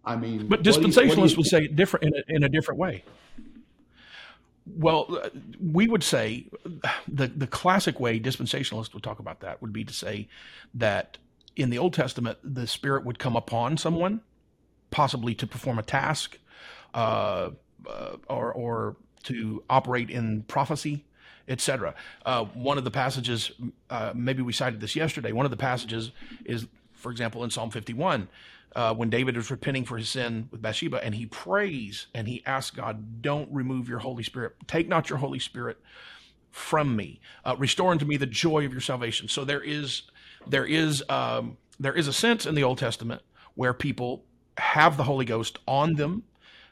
I 0.04 0.16
mean, 0.16 0.48
but 0.48 0.64
dispensationalists 0.64 1.38
would 1.38 1.46
say 1.46 1.66
it 1.66 1.76
different 1.76 2.06
in 2.06 2.14
a, 2.14 2.36
in 2.36 2.44
a 2.44 2.50
different 2.50 2.80
way. 2.80 3.04
Well, 4.80 5.20
uh, 5.22 5.30
we 5.62 5.90
would 5.90 6.04
say 6.04 6.46
the 7.06 7.28
the 7.28 7.48
classic 7.48 8.00
way 8.00 8.18
dispensationalists 8.18 8.94
would 8.94 9.04
talk 9.04 9.20
about 9.20 9.42
that 9.42 9.62
would 9.62 9.74
be 9.74 9.84
to 9.84 9.94
say 9.94 10.30
that 10.74 11.18
in 11.58 11.70
the 11.70 11.78
Old 11.78 11.94
Testament 11.94 12.38
the 12.44 12.66
Spirit 12.66 13.04
would 13.04 13.20
come 13.20 13.36
upon 13.36 13.76
someone, 13.76 14.22
possibly 14.90 15.36
to 15.36 15.46
perform 15.46 15.80
a 15.80 15.84
task, 15.84 16.38
uh, 16.94 17.50
uh, 17.86 18.16
or 18.30 18.54
or 18.54 18.96
to 19.24 19.62
operate 19.70 20.10
in 20.10 20.44
prophecy, 20.44 21.04
etc. 21.50 21.94
Uh, 22.26 22.46
one 22.46 22.78
of 22.78 22.86
the 22.86 22.92
passages, 22.92 23.52
uh, 23.90 24.14
maybe 24.16 24.42
we 24.42 24.54
cited 24.54 24.80
this 24.80 24.96
yesterday. 24.96 25.34
One 25.34 25.46
of 25.46 25.52
the 25.52 25.58
passages 25.58 26.12
is, 26.46 26.68
for 26.94 27.12
example, 27.12 27.44
in 27.44 27.50
Psalm 27.50 27.70
51 27.70 28.30
uh, 28.76 28.94
when 28.94 29.10
David 29.10 29.36
is 29.38 29.50
repenting 29.50 29.86
for 29.86 29.98
his 29.98 30.10
sin 30.10 30.48
with 30.52 30.62
Bathsheba, 30.62 31.04
and 31.04 31.16
he 31.16 31.26
prays 31.26 32.08
and 32.14 32.28
he 32.28 32.44
asks 32.46 32.76
God, 32.76 33.22
"Don't 33.22 33.50
remove 33.52 33.90
your 33.90 34.00
Holy 34.00 34.24
Spirit. 34.24 34.56
Take 34.68 34.88
not 34.88 35.10
your 35.10 35.20
Holy 35.20 35.40
Spirit 35.40 35.78
from 36.52 36.96
me. 36.96 37.20
Uh, 37.46 37.56
restore 37.58 37.92
unto 37.92 38.06
me 38.06 38.18
the 38.18 38.26
joy 38.26 38.66
of 38.66 38.72
your 38.72 38.82
salvation." 38.82 39.28
So 39.28 39.44
there 39.44 39.62
is 39.62 40.04
there 40.48 40.66
is 40.66 41.04
um, 41.10 41.58
there 41.80 41.94
is 41.94 42.08
a 42.08 42.14
sense 42.14 42.46
in 42.46 42.56
the 42.56 42.64
Old 42.64 42.78
Testament 42.78 43.22
where 43.56 43.74
people 43.74 44.24
have 44.58 44.98
the 44.98 45.04
Holy 45.04 45.26
Ghost 45.26 45.60
on 45.68 45.96
them. 45.96 46.24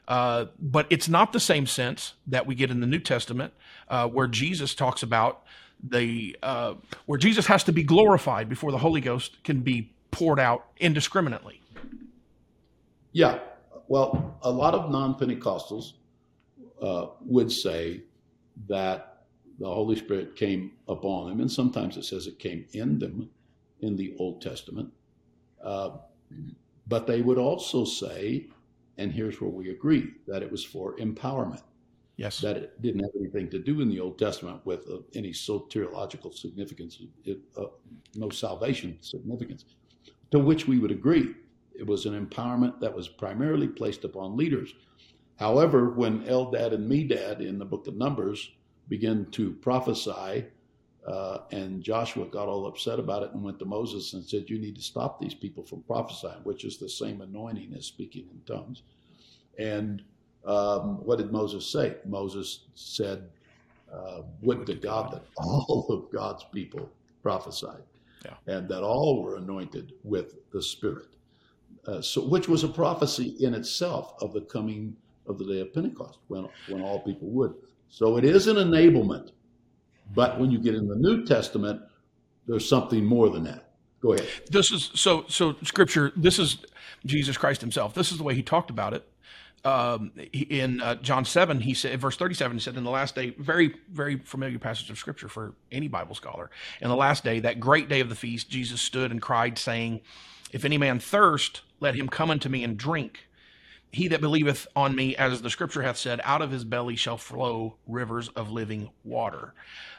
Uh, 0.06 0.46
but 0.58 0.86
it's 0.88 1.08
not 1.08 1.34
the 1.34 1.40
same 1.40 1.66
sense 1.66 2.14
that 2.26 2.46
we 2.46 2.54
get 2.54 2.70
in 2.70 2.80
the 2.80 2.86
New 2.86 2.98
Testament, 2.98 3.52
uh, 3.88 4.08
where 4.08 4.26
Jesus 4.26 4.74
talks 4.74 5.02
about 5.02 5.42
the 5.82 6.36
uh, 6.42 6.74
where 7.06 7.18
Jesus 7.18 7.46
has 7.46 7.62
to 7.64 7.72
be 7.72 7.82
glorified 7.82 8.48
before 8.48 8.72
the 8.72 8.78
Holy 8.78 9.00
Ghost 9.00 9.42
can 9.44 9.60
be 9.60 9.92
poured 10.10 10.40
out 10.40 10.64
indiscriminately. 10.78 11.60
Yeah, 13.18 13.40
well, 13.88 14.38
a 14.42 14.50
lot 14.52 14.74
of 14.74 14.92
non-Pentecostals 14.92 15.94
uh, 16.80 17.06
would 17.22 17.50
say 17.50 18.02
that 18.68 19.24
the 19.58 19.66
Holy 19.66 19.96
Spirit 19.96 20.36
came 20.36 20.70
upon 20.86 21.28
them, 21.28 21.40
and 21.40 21.50
sometimes 21.50 21.96
it 21.96 22.04
says 22.04 22.28
it 22.28 22.38
came 22.38 22.64
in 22.74 23.00
them 23.00 23.28
in 23.80 23.96
the 23.96 24.14
Old 24.20 24.40
Testament. 24.40 24.92
Uh, 25.60 25.96
but 26.86 27.08
they 27.08 27.20
would 27.20 27.38
also 27.38 27.84
say, 27.84 28.46
and 28.98 29.10
here's 29.10 29.40
where 29.40 29.50
we 29.50 29.70
agree, 29.70 30.12
that 30.28 30.44
it 30.44 30.52
was 30.52 30.62
for 30.62 30.94
empowerment. 30.98 31.62
Yes. 32.18 32.38
That 32.38 32.56
it 32.56 32.80
didn't 32.80 33.00
have 33.00 33.10
anything 33.18 33.50
to 33.50 33.58
do 33.58 33.80
in 33.80 33.88
the 33.88 33.98
Old 33.98 34.16
Testament 34.16 34.64
with 34.64 34.88
uh, 34.88 34.98
any 35.16 35.32
soteriological 35.32 36.32
significance, 36.32 37.02
it, 37.24 37.40
uh, 37.56 37.64
no 38.14 38.30
salvation 38.30 38.96
significance, 39.00 39.64
to 40.30 40.38
which 40.38 40.68
we 40.68 40.78
would 40.78 40.92
agree. 40.92 41.34
It 41.78 41.86
was 41.86 42.06
an 42.06 42.26
empowerment 42.26 42.80
that 42.80 42.94
was 42.94 43.08
primarily 43.08 43.68
placed 43.68 44.04
upon 44.04 44.36
leaders. 44.36 44.74
However, 45.36 45.90
when 45.90 46.24
Eldad 46.24 46.74
and 46.74 46.90
Medad 46.90 47.40
in 47.40 47.58
the 47.58 47.64
book 47.64 47.86
of 47.86 47.96
Numbers 47.96 48.50
begin 48.88 49.26
to 49.32 49.52
prophesy, 49.52 50.46
uh, 51.06 51.38
and 51.52 51.82
Joshua 51.82 52.26
got 52.26 52.48
all 52.48 52.66
upset 52.66 52.98
about 52.98 53.22
it 53.22 53.32
and 53.32 53.42
went 53.42 53.58
to 53.60 53.64
Moses 53.64 54.12
and 54.12 54.24
said, 54.24 54.50
You 54.50 54.58
need 54.58 54.74
to 54.76 54.82
stop 54.82 55.20
these 55.20 55.34
people 55.34 55.64
from 55.64 55.82
prophesying, 55.82 56.40
which 56.42 56.64
is 56.64 56.78
the 56.78 56.88
same 56.88 57.20
anointing 57.20 57.72
as 57.76 57.86
speaking 57.86 58.26
in 58.30 58.40
tongues. 58.52 58.82
And 59.58 60.02
um, 60.44 61.04
what 61.04 61.18
did 61.18 61.32
Moses 61.32 61.66
say? 61.66 61.96
Moses 62.04 62.64
said, 62.74 63.28
uh, 63.92 64.22
Would 64.42 64.66
to 64.66 64.74
God 64.74 65.12
that 65.12 65.22
all 65.36 65.86
of 65.88 66.12
God's 66.12 66.44
people 66.52 66.90
prophesied, 67.22 67.82
yeah. 68.24 68.34
and 68.46 68.68
that 68.68 68.82
all 68.82 69.22
were 69.22 69.36
anointed 69.36 69.92
with 70.02 70.50
the 70.50 70.62
Spirit. 70.62 71.14
Uh, 71.86 72.00
so, 72.00 72.26
which 72.26 72.48
was 72.48 72.64
a 72.64 72.68
prophecy 72.68 73.36
in 73.40 73.54
itself 73.54 74.14
of 74.20 74.32
the 74.32 74.40
coming 74.42 74.96
of 75.26 75.38
the 75.38 75.44
day 75.44 75.60
of 75.60 75.72
Pentecost, 75.72 76.18
when 76.28 76.48
when 76.68 76.82
all 76.82 77.00
people 77.00 77.28
would. 77.30 77.54
So 77.88 78.16
it 78.16 78.24
is 78.24 78.46
an 78.46 78.56
enablement, 78.56 79.30
but 80.14 80.38
when 80.38 80.50
you 80.50 80.58
get 80.58 80.74
in 80.74 80.86
the 80.86 80.96
New 80.96 81.24
Testament, 81.24 81.80
there's 82.46 82.68
something 82.68 83.04
more 83.04 83.30
than 83.30 83.44
that. 83.44 83.70
Go 84.00 84.12
ahead. 84.12 84.28
This 84.50 84.70
is 84.70 84.90
so 84.94 85.24
so 85.28 85.56
Scripture. 85.62 86.12
This 86.16 86.38
is 86.38 86.58
Jesus 87.06 87.36
Christ 87.36 87.60
Himself. 87.60 87.94
This 87.94 88.12
is 88.12 88.18
the 88.18 88.24
way 88.24 88.34
He 88.34 88.42
talked 88.42 88.70
about 88.70 88.94
it. 88.94 89.08
Um, 89.64 90.12
in 90.32 90.80
uh, 90.80 90.94
John 90.96 91.24
7, 91.24 91.60
he 91.60 91.74
said, 91.74 92.00
verse 92.00 92.16
37, 92.16 92.56
he 92.56 92.60
said, 92.60 92.76
In 92.76 92.84
the 92.84 92.90
last 92.90 93.16
day, 93.16 93.30
very, 93.38 93.74
very 93.90 94.18
familiar 94.18 94.58
passage 94.58 94.88
of 94.88 94.98
scripture 94.98 95.28
for 95.28 95.54
any 95.72 95.88
Bible 95.88 96.14
scholar. 96.14 96.48
In 96.80 96.88
the 96.88 96.96
last 96.96 97.24
day, 97.24 97.40
that 97.40 97.58
great 97.58 97.88
day 97.88 97.98
of 98.00 98.08
the 98.08 98.14
feast, 98.14 98.48
Jesus 98.48 98.80
stood 98.80 99.10
and 99.10 99.20
cried, 99.20 99.58
saying, 99.58 100.00
If 100.52 100.64
any 100.64 100.78
man 100.78 100.98
thirst, 100.98 101.62
let 101.80 101.94
him 101.94 102.08
come 102.08 102.30
unto 102.30 102.48
me 102.48 102.64
and 102.64 102.76
drink. 102.76 103.28
He 103.90 104.08
that 104.08 104.20
believeth 104.20 104.66
on 104.76 104.94
me, 104.94 105.16
as 105.16 105.40
the 105.40 105.48
scripture 105.50 105.82
hath 105.82 105.96
said, 105.96 106.20
out 106.22 106.42
of 106.42 106.50
his 106.50 106.64
belly 106.64 106.94
shall 106.94 107.16
flow 107.16 107.76
rivers 107.86 108.28
of 108.28 108.50
living 108.50 108.90
water. 109.02 109.54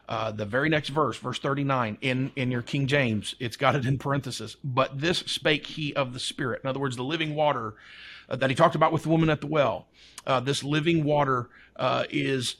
Uh, 0.08 0.32
the 0.32 0.46
very 0.46 0.70
next 0.70 0.89
verse, 0.89 1.18
verse 1.18 1.39
39, 1.39 1.98
in, 2.01 2.32
in 2.36 2.51
your 2.51 2.62
King 2.62 2.88
James, 2.88 3.36
it's 3.39 3.58
got 3.58 3.75
it 3.75 3.86
in 3.86 3.98
parenthesis. 3.98 4.56
But 4.63 5.00
this 5.00 5.20
spake 5.20 5.65
he 5.65 5.94
of 5.96 6.13
the 6.13 6.20
Spirit. 6.20 6.62
In 6.63 6.70
other 6.70 6.79
words, 6.79 6.96
the 6.96 7.03
living 7.03 7.36
water 7.36 7.75
uh, 8.29 8.36
that 8.36 8.50
he 8.50 8.56
talked 8.56 8.75
about 8.75 8.91
with 8.91 9.03
the 9.03 9.10
woman 9.10 9.29
at 9.29 9.41
the 9.41 9.48
well. 9.48 9.88
Uh, 10.25 10.39
this 10.39 10.63
living 10.63 11.03
water 11.03 11.50
uh, 11.75 12.03
is 12.10 12.58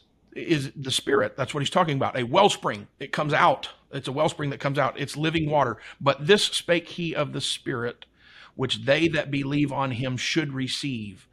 is 0.48 0.72
the 0.75 0.91
Spirit. 0.91 1.36
That's 1.38 1.53
what 1.53 1.62
he's 1.62 1.69
talking 1.69 1.98
about. 1.98 2.17
A 2.17 2.24
wellspring. 2.24 2.88
It 3.00 3.12
comes 3.12 3.34
out. 3.34 3.69
It's 3.91 4.07
a 4.07 4.11
wellspring 4.11 4.51
that 4.51 4.59
comes 4.59 4.77
out. 4.77 5.00
It's 5.00 5.18
living 5.18 5.50
water. 5.50 5.77
But 6.00 6.27
this 6.27 6.44
spake 6.44 6.90
he 6.90 7.16
of 7.16 7.33
the 7.33 7.42
Spirit 7.42 8.05
which 8.59 8.83
they 8.83 9.07
that 9.07 9.31
believe 9.31 9.72
on 9.72 9.92
him 9.92 10.18
should 10.18 10.51
receive. 10.51 11.29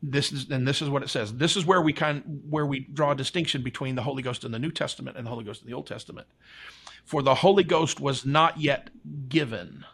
This 0.00 0.30
is 0.30 0.48
and 0.50 0.68
this 0.68 0.80
is 0.80 0.88
what 0.88 1.02
it 1.02 1.10
says. 1.10 1.34
This 1.34 1.56
is 1.56 1.66
where 1.66 1.82
we 1.82 1.92
kind 1.92 2.42
where 2.48 2.64
we 2.64 2.78
draw 2.78 3.10
a 3.10 3.16
distinction 3.16 3.62
between 3.62 3.96
the 3.96 4.04
Holy 4.04 4.22
Ghost 4.22 4.44
in 4.44 4.52
the 4.52 4.58
New 4.60 4.70
Testament 4.70 5.16
and 5.16 5.26
the 5.26 5.30
Holy 5.30 5.42
Ghost 5.42 5.62
in 5.62 5.66
the 5.66 5.74
Old 5.74 5.88
Testament. 5.88 6.28
For 7.04 7.22
the 7.22 7.34
Holy 7.34 7.64
Ghost 7.64 7.98
was 7.98 8.24
not 8.24 8.60
yet 8.60 8.90
given 9.28 9.84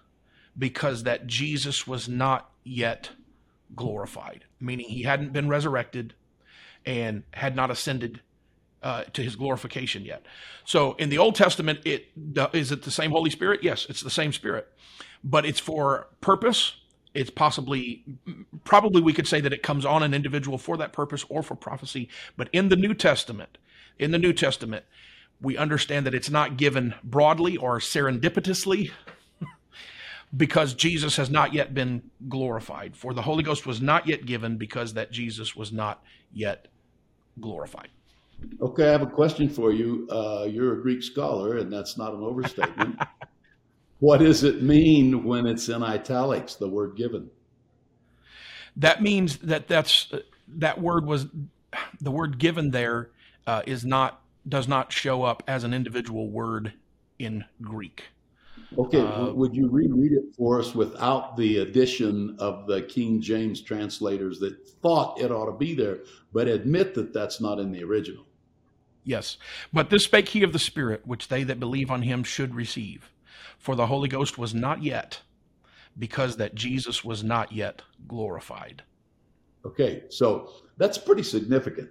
because 0.58 1.04
that 1.04 1.26
Jesus 1.26 1.86
was 1.86 2.10
not 2.10 2.50
yet 2.62 3.08
glorified, 3.74 4.44
meaning 4.60 4.90
he 4.90 5.04
hadn't 5.04 5.32
been 5.32 5.48
resurrected 5.48 6.12
and 6.84 7.22
had 7.32 7.56
not 7.56 7.70
ascended 7.70 8.20
uh, 8.86 9.04
to 9.12 9.22
his 9.22 9.34
glorification 9.36 10.04
yet. 10.04 10.22
So 10.64 10.94
in 10.94 11.08
the 11.08 11.18
Old 11.18 11.34
Testament, 11.34 11.80
it 11.84 12.02
is 12.52 12.72
it 12.72 12.82
the 12.82 12.90
same 12.90 13.10
Holy 13.10 13.30
Spirit? 13.30 13.62
Yes, 13.62 13.86
it's 13.88 14.02
the 14.02 14.10
same 14.10 14.32
Spirit 14.32 14.68
but 15.26 15.44
it's 15.44 15.60
for 15.60 16.08
purpose. 16.20 16.76
It's 17.12 17.30
possibly, 17.30 18.04
probably 18.64 19.02
we 19.02 19.12
could 19.12 19.26
say 19.26 19.40
that 19.40 19.52
it 19.52 19.62
comes 19.62 19.84
on 19.84 20.02
an 20.02 20.14
individual 20.14 20.58
for 20.58 20.76
that 20.76 20.92
purpose 20.92 21.24
or 21.28 21.42
for 21.42 21.56
prophecy. 21.56 22.08
But 22.36 22.48
in 22.52 22.68
the 22.68 22.76
New 22.76 22.94
Testament, 22.94 23.58
in 23.98 24.10
the 24.10 24.18
New 24.18 24.32
Testament, 24.32 24.84
we 25.40 25.56
understand 25.56 26.06
that 26.06 26.14
it's 26.14 26.30
not 26.30 26.56
given 26.56 26.94
broadly 27.02 27.56
or 27.56 27.80
serendipitously 27.80 28.92
because 30.36 30.74
Jesus 30.74 31.16
has 31.16 31.30
not 31.30 31.52
yet 31.52 31.74
been 31.74 32.10
glorified. 32.28 32.96
For 32.96 33.14
the 33.14 33.22
Holy 33.22 33.42
Ghost 33.42 33.66
was 33.66 33.80
not 33.80 34.06
yet 34.06 34.26
given 34.26 34.56
because 34.58 34.94
that 34.94 35.10
Jesus 35.10 35.56
was 35.56 35.72
not 35.72 36.02
yet 36.32 36.68
glorified. 37.40 37.88
Okay, 38.60 38.88
I 38.88 38.92
have 38.92 39.02
a 39.02 39.06
question 39.06 39.48
for 39.48 39.72
you. 39.72 40.08
Uh, 40.10 40.46
you're 40.48 40.78
a 40.78 40.82
Greek 40.82 41.02
scholar, 41.02 41.58
and 41.58 41.72
that's 41.72 41.96
not 41.96 42.14
an 42.14 42.22
overstatement. 42.22 42.98
What 43.98 44.18
does 44.18 44.44
it 44.44 44.62
mean 44.62 45.24
when 45.24 45.46
it's 45.46 45.68
in 45.68 45.82
italics, 45.82 46.54
the 46.54 46.68
word 46.68 46.96
given? 46.96 47.30
That 48.76 49.02
means 49.02 49.38
that 49.38 49.68
that's 49.68 50.12
that 50.48 50.80
word 50.80 51.06
was 51.06 51.26
the 52.00 52.10
word 52.10 52.38
given 52.38 52.70
there 52.70 53.10
uh, 53.46 53.62
is 53.66 53.84
not 53.84 54.20
does 54.46 54.68
not 54.68 54.92
show 54.92 55.22
up 55.22 55.42
as 55.48 55.64
an 55.64 55.72
individual 55.72 56.30
word 56.30 56.74
in 57.18 57.44
Greek. 57.62 58.04
Okay, 58.76 59.00
uh, 59.00 59.32
would 59.32 59.54
you 59.54 59.68
reread 59.68 60.12
it 60.12 60.24
for 60.36 60.60
us 60.60 60.74
without 60.74 61.36
the 61.36 61.58
addition 61.58 62.36
of 62.38 62.66
the 62.66 62.82
King 62.82 63.22
James 63.22 63.62
translators 63.62 64.38
that 64.40 64.68
thought 64.82 65.20
it 65.20 65.30
ought 65.30 65.46
to 65.46 65.56
be 65.56 65.74
there, 65.74 66.00
but 66.32 66.48
admit 66.48 66.92
that 66.94 67.14
that's 67.14 67.40
not 67.40 67.58
in 67.58 67.72
the 67.72 67.82
original? 67.82 68.25
Yes, 69.06 69.38
but 69.72 69.88
this 69.88 70.04
spake 70.04 70.28
he 70.28 70.42
of 70.42 70.52
the 70.52 70.58
Spirit, 70.58 71.06
which 71.06 71.28
they 71.28 71.44
that 71.44 71.60
believe 71.60 71.90
on 71.90 72.02
him 72.02 72.24
should 72.24 72.54
receive 72.54 73.08
for 73.58 73.74
the 73.74 73.86
Holy 73.86 74.08
Ghost 74.08 74.38
was 74.38 74.54
not 74.54 74.82
yet, 74.82 75.20
because 75.98 76.36
that 76.36 76.54
Jesus 76.54 77.04
was 77.04 77.24
not 77.24 77.52
yet 77.52 77.82
glorified. 78.06 78.82
Okay, 79.64 80.04
so 80.08 80.52
that's 80.76 80.98
pretty 80.98 81.22
significant. 81.22 81.90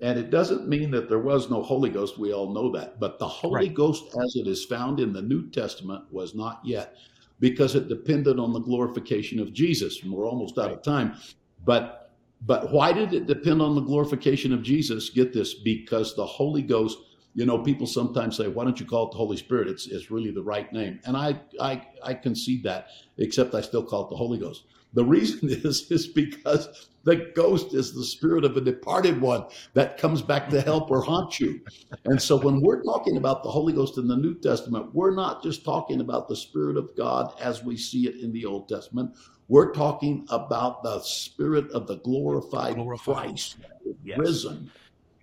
And 0.00 0.18
it 0.18 0.30
doesn't 0.30 0.68
mean 0.68 0.90
that 0.92 1.08
there 1.08 1.18
was 1.18 1.50
no 1.50 1.62
Holy 1.62 1.90
Ghost. 1.90 2.18
We 2.18 2.32
all 2.32 2.52
know 2.52 2.70
that. 2.72 2.98
But 3.00 3.18
the 3.18 3.28
Holy 3.28 3.68
right. 3.68 3.74
Ghost, 3.74 4.04
as 4.22 4.36
it 4.36 4.46
is 4.46 4.64
found 4.64 5.00
in 5.00 5.12
the 5.12 5.22
New 5.22 5.50
Testament, 5.50 6.04
was 6.10 6.34
not 6.34 6.60
yet 6.64 6.96
because 7.40 7.74
it 7.74 7.88
depended 7.88 8.38
on 8.38 8.52
the 8.52 8.60
glorification 8.60 9.38
of 9.40 9.52
Jesus. 9.52 10.02
And 10.02 10.12
we're 10.12 10.28
almost 10.28 10.58
out 10.58 10.72
of 10.72 10.82
time. 10.82 11.16
But 11.64 12.03
but 12.46 12.72
why 12.72 12.92
did 12.92 13.12
it 13.12 13.26
depend 13.26 13.62
on 13.62 13.74
the 13.74 13.80
glorification 13.80 14.52
of 14.52 14.62
Jesus? 14.62 15.10
Get 15.10 15.32
this, 15.32 15.54
because 15.54 16.14
the 16.14 16.26
Holy 16.26 16.62
Ghost 16.62 16.98
you 17.34 17.44
know, 17.46 17.58
people 17.58 17.86
sometimes 17.86 18.36
say, 18.36 18.46
"Why 18.46 18.62
don't 18.64 18.78
you 18.78 18.86
call 18.86 19.08
it 19.08 19.10
the 19.10 19.18
Holy 19.18 19.36
Spirit?" 19.36 19.68
It's 19.68 19.86
it's 19.86 20.10
really 20.10 20.30
the 20.30 20.42
right 20.42 20.72
name, 20.72 21.00
and 21.04 21.16
I 21.16 21.40
I 21.60 21.84
I 22.02 22.14
concede 22.14 22.62
that, 22.62 22.86
except 23.18 23.54
I 23.54 23.60
still 23.60 23.82
call 23.82 24.04
it 24.04 24.10
the 24.10 24.16
Holy 24.16 24.38
Ghost. 24.38 24.64
The 24.94 25.04
reason 25.04 25.48
is 25.50 25.90
is 25.90 26.06
because 26.06 26.88
the 27.02 27.32
ghost 27.34 27.74
is 27.74 27.92
the 27.92 28.04
spirit 28.04 28.44
of 28.44 28.56
a 28.56 28.60
departed 28.62 29.20
one 29.20 29.44
that 29.74 29.98
comes 29.98 30.22
back 30.22 30.48
to 30.48 30.60
help 30.62 30.90
or 30.90 31.02
haunt 31.02 31.38
you. 31.38 31.60
And 32.06 32.22
so 32.22 32.36
when 32.36 32.62
we're 32.62 32.82
talking 32.82 33.18
about 33.18 33.42
the 33.42 33.50
Holy 33.50 33.74
Ghost 33.74 33.98
in 33.98 34.08
the 34.08 34.16
New 34.16 34.34
Testament, 34.34 34.94
we're 34.94 35.14
not 35.14 35.42
just 35.42 35.64
talking 35.64 36.00
about 36.00 36.28
the 36.28 36.36
Spirit 36.36 36.78
of 36.78 36.96
God 36.96 37.34
as 37.40 37.62
we 37.62 37.76
see 37.76 38.06
it 38.08 38.22
in 38.22 38.32
the 38.32 38.46
Old 38.46 38.68
Testament. 38.68 39.14
We're 39.48 39.72
talking 39.72 40.26
about 40.30 40.82
the 40.82 41.00
Spirit 41.00 41.70
of 41.72 41.86
the 41.86 41.96
glorified, 41.96 42.76
glorified. 42.76 43.14
Christ, 43.14 43.56
yes. 44.02 44.18
risen. 44.18 44.70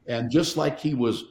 And 0.08 0.30
just 0.30 0.58
like 0.58 0.80
he 0.80 0.94
was 0.94 1.26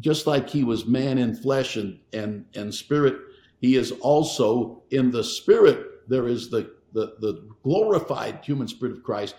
just 0.00 0.26
like 0.26 0.48
he 0.48 0.64
was 0.64 0.86
man 0.86 1.18
in 1.18 1.34
flesh 1.34 1.76
and 1.76 1.98
and 2.12 2.44
and 2.54 2.74
spirit 2.74 3.16
he 3.60 3.76
is 3.76 3.92
also 4.00 4.82
in 4.90 5.10
the 5.10 5.22
spirit 5.22 6.08
there 6.08 6.28
is 6.28 6.50
the 6.50 6.74
the, 6.92 7.14
the 7.20 7.44
glorified 7.62 8.40
human 8.44 8.68
spirit 8.68 8.96
of 8.96 9.02
christ 9.02 9.34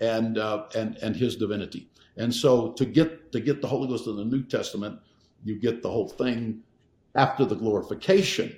and 0.00 0.38
uh, 0.38 0.64
and 0.76 0.96
and 0.98 1.16
his 1.16 1.36
divinity 1.36 1.88
and 2.16 2.32
so 2.32 2.72
to 2.72 2.84
get 2.84 3.32
to 3.32 3.40
get 3.40 3.60
the 3.60 3.68
holy 3.68 3.88
ghost 3.88 4.06
in 4.06 4.16
the 4.16 4.24
new 4.24 4.42
testament 4.42 4.98
you 5.44 5.58
get 5.58 5.82
the 5.82 5.90
whole 5.90 6.08
thing 6.08 6.60
after 7.14 7.44
the 7.44 7.54
glorification 7.54 8.56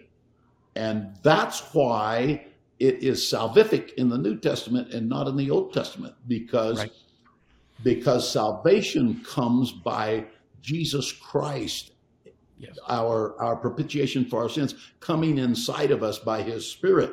and 0.74 1.14
that's 1.22 1.60
why 1.72 2.44
it 2.78 3.02
is 3.02 3.20
salvific 3.20 3.94
in 3.94 4.08
the 4.08 4.18
new 4.18 4.36
testament 4.36 4.92
and 4.92 5.08
not 5.08 5.28
in 5.28 5.36
the 5.36 5.50
old 5.50 5.72
testament 5.72 6.14
because 6.28 6.78
right. 6.78 6.92
because 7.82 8.30
salvation 8.30 9.22
comes 9.24 9.72
by 9.72 10.26
Jesus 10.60 11.12
Christ, 11.12 11.92
Yes. 12.58 12.78
our, 12.88 13.38
our 13.40 13.54
propitiation 13.56 14.24
for 14.24 14.42
our 14.42 14.48
sins, 14.48 14.74
coming 14.98 15.38
inside 15.38 15.90
of 15.90 16.02
us 16.02 16.18
by 16.18 16.42
his 16.42 16.66
Spirit. 16.66 17.12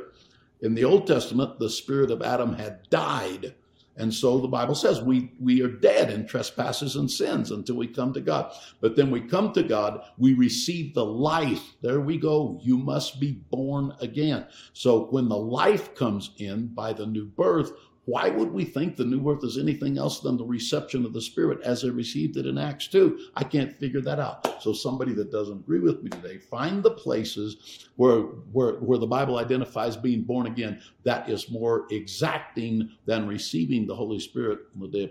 In 0.62 0.74
the 0.74 0.86
Old 0.86 1.06
Testament, 1.06 1.60
the 1.60 1.70
spirit 1.70 2.10
of 2.12 2.22
Adam 2.22 2.54
had 2.54 2.90
died. 2.90 3.54
And 3.96 4.14
so 4.14 4.40
the 4.40 4.48
Bible 4.48 4.76
says 4.76 5.02
we, 5.02 5.32
we 5.40 5.62
are 5.62 5.68
dead 5.68 6.12
in 6.12 6.26
trespasses 6.26 6.96
and 6.96 7.10
sins 7.10 7.52
until 7.52 7.76
we 7.76 7.88
come 7.88 8.12
to 8.14 8.22
God. 8.22 8.52
But 8.82 8.96
then 8.96 9.12
we 9.12 9.22
come 9.22 9.54
to 9.54 9.64
God, 9.64 10.02
we 10.18 10.34
receive 10.34 10.94
the 10.94 11.06
life. 11.06 11.76
There 11.82 12.02
we 12.02 12.18
go. 12.18 12.60
You 12.64 12.78
must 12.78 13.20
be 13.20 13.34
born 13.52 13.94
again. 14.02 14.48
So 14.74 15.06
when 15.12 15.30
the 15.30 15.38
life 15.38 15.94
comes 15.94 16.32
in 16.38 16.68
by 16.68 16.94
the 16.94 17.06
new 17.06 17.26
birth, 17.26 17.72
why 18.06 18.30
would 18.30 18.52
we 18.52 18.66
think 18.66 18.96
the 18.96 19.06
new 19.06 19.22
birth 19.22 19.44
is 19.44 19.58
anything 19.58 19.98
else 19.98 20.20
than 20.20 20.38
the 20.38 20.44
reception 20.44 21.06
of 21.06 21.14
the 21.14 21.22
Spirit 21.22 21.62
as 21.64 21.82
they 21.82 21.90
received 21.90 22.36
it 22.36 22.46
in 22.46 22.58
Acts 22.58 22.88
2? 22.88 23.30
I 23.36 23.44
can't 23.44 23.78
figure 23.80 24.02
that 24.02 24.20
out. 24.20 24.62
So 24.62 24.74
somebody 24.74 25.14
that 25.14 25.32
doesn't 25.32 25.60
agree 25.60 25.80
with 25.80 26.04
me 26.04 26.10
today, 26.10 26.38
find 26.38 26.84
the 26.84 26.92
places 26.92 27.88
where, 27.96 28.22
where, 28.52 28.74
where 28.74 28.98
the 28.98 29.08
Bible 29.08 29.38
identifies 29.38 29.96
being 29.96 30.24
born 30.24 30.48
again 30.48 30.82
that 31.04 31.30
is 31.30 31.50
more 31.50 31.86
exacting 31.92 32.90
than 33.06 33.28
receiving 33.28 33.88
the 33.88 33.96
Holy 33.96 34.20
Spirit 34.20 34.60
on 34.76 34.82
the 34.82 34.88
day 34.88 35.02
of 35.02 35.02